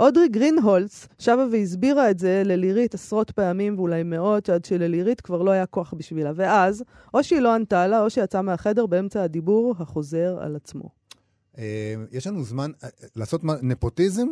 [0.00, 5.50] אודרי גרינהולץ שבה והסבירה את זה ללירית עשרות פעמים ואולי מאות, עד שללירית כבר לא
[5.50, 6.32] היה כוח בשבילה.
[6.34, 6.84] ואז,
[7.14, 10.88] או שהיא לא ענתה לה, או שיצאה מהחדר באמצע הדיבור החוזר על עצמו.
[11.58, 14.26] אה, יש לנו זמן אה, לעשות נפוטיזם?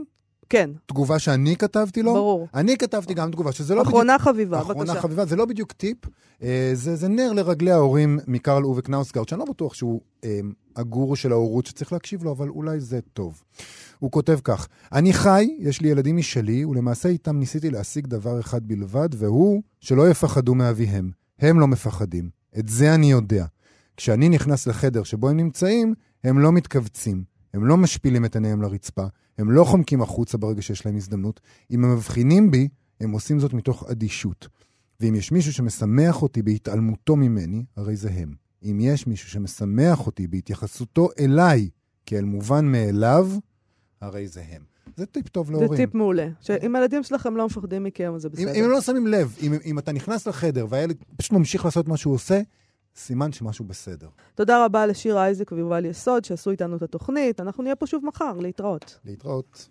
[0.50, 2.14] כן, תגובה שאני כתבתי לו?
[2.14, 2.48] ברור.
[2.54, 3.94] אני כתבתי גם תגובה, שזה לא בדיוק...
[3.94, 5.00] אחרונה חביבה, אחרונה בבקשה.
[5.00, 5.98] חביבה, זה לא בדיוק טיפ,
[6.42, 10.40] אה, זה, זה נר לרגלי ההורים מקרל אובה קנאוסגרד, שאני לא בטוח שהוא אה,
[10.76, 13.42] הגורו של ההורות שצריך להקשיב לו, אבל אולי זה טוב.
[13.98, 18.68] הוא כותב כך, אני חי, יש לי ילדים משלי, ולמעשה איתם ניסיתי להשיג דבר אחד
[18.68, 21.10] בלבד, והוא שלא יפחדו מאביהם.
[21.38, 22.30] הם לא מפחדים.
[22.58, 23.44] את זה אני יודע.
[23.96, 25.94] כשאני נכנס לחדר שבו הם נמצאים,
[26.24, 27.37] הם לא מתכווצים.
[27.54, 29.06] הם לא משפילים את עיניהם לרצפה,
[29.38, 31.40] הם לא חומקים החוצה ברגע שיש להם הזדמנות.
[31.70, 32.68] אם הם מבחינים בי,
[33.00, 34.48] הם עושים זאת מתוך אדישות.
[35.00, 38.34] ואם יש מישהו שמשמח אותי בהתעלמותו ממני, הרי זה הם.
[38.62, 41.68] אם יש מישהו שמשמח אותי בהתייחסותו אליי
[42.06, 43.30] כאל מובן מאליו,
[44.00, 44.62] הרי זה הם.
[44.96, 45.76] זה טיפ טוב זה להורים.
[45.76, 46.28] טיפ מעולה.
[46.40, 48.54] שאם הילדים שלכם לא מפחדים מכם, אז זה אם, בסדר.
[48.54, 51.96] אם הם לא שמים לב, אם, אם אתה נכנס לחדר והילד פשוט ממשיך לעשות מה
[51.96, 52.40] שהוא עושה,
[52.98, 54.08] סימן שמשהו בסדר.
[54.34, 57.40] תודה רבה לשיר אייזק ויובל יסוד שעשו איתנו את התוכנית.
[57.40, 58.98] אנחנו נהיה פה שוב מחר, להתראות.
[59.04, 59.68] להתראות.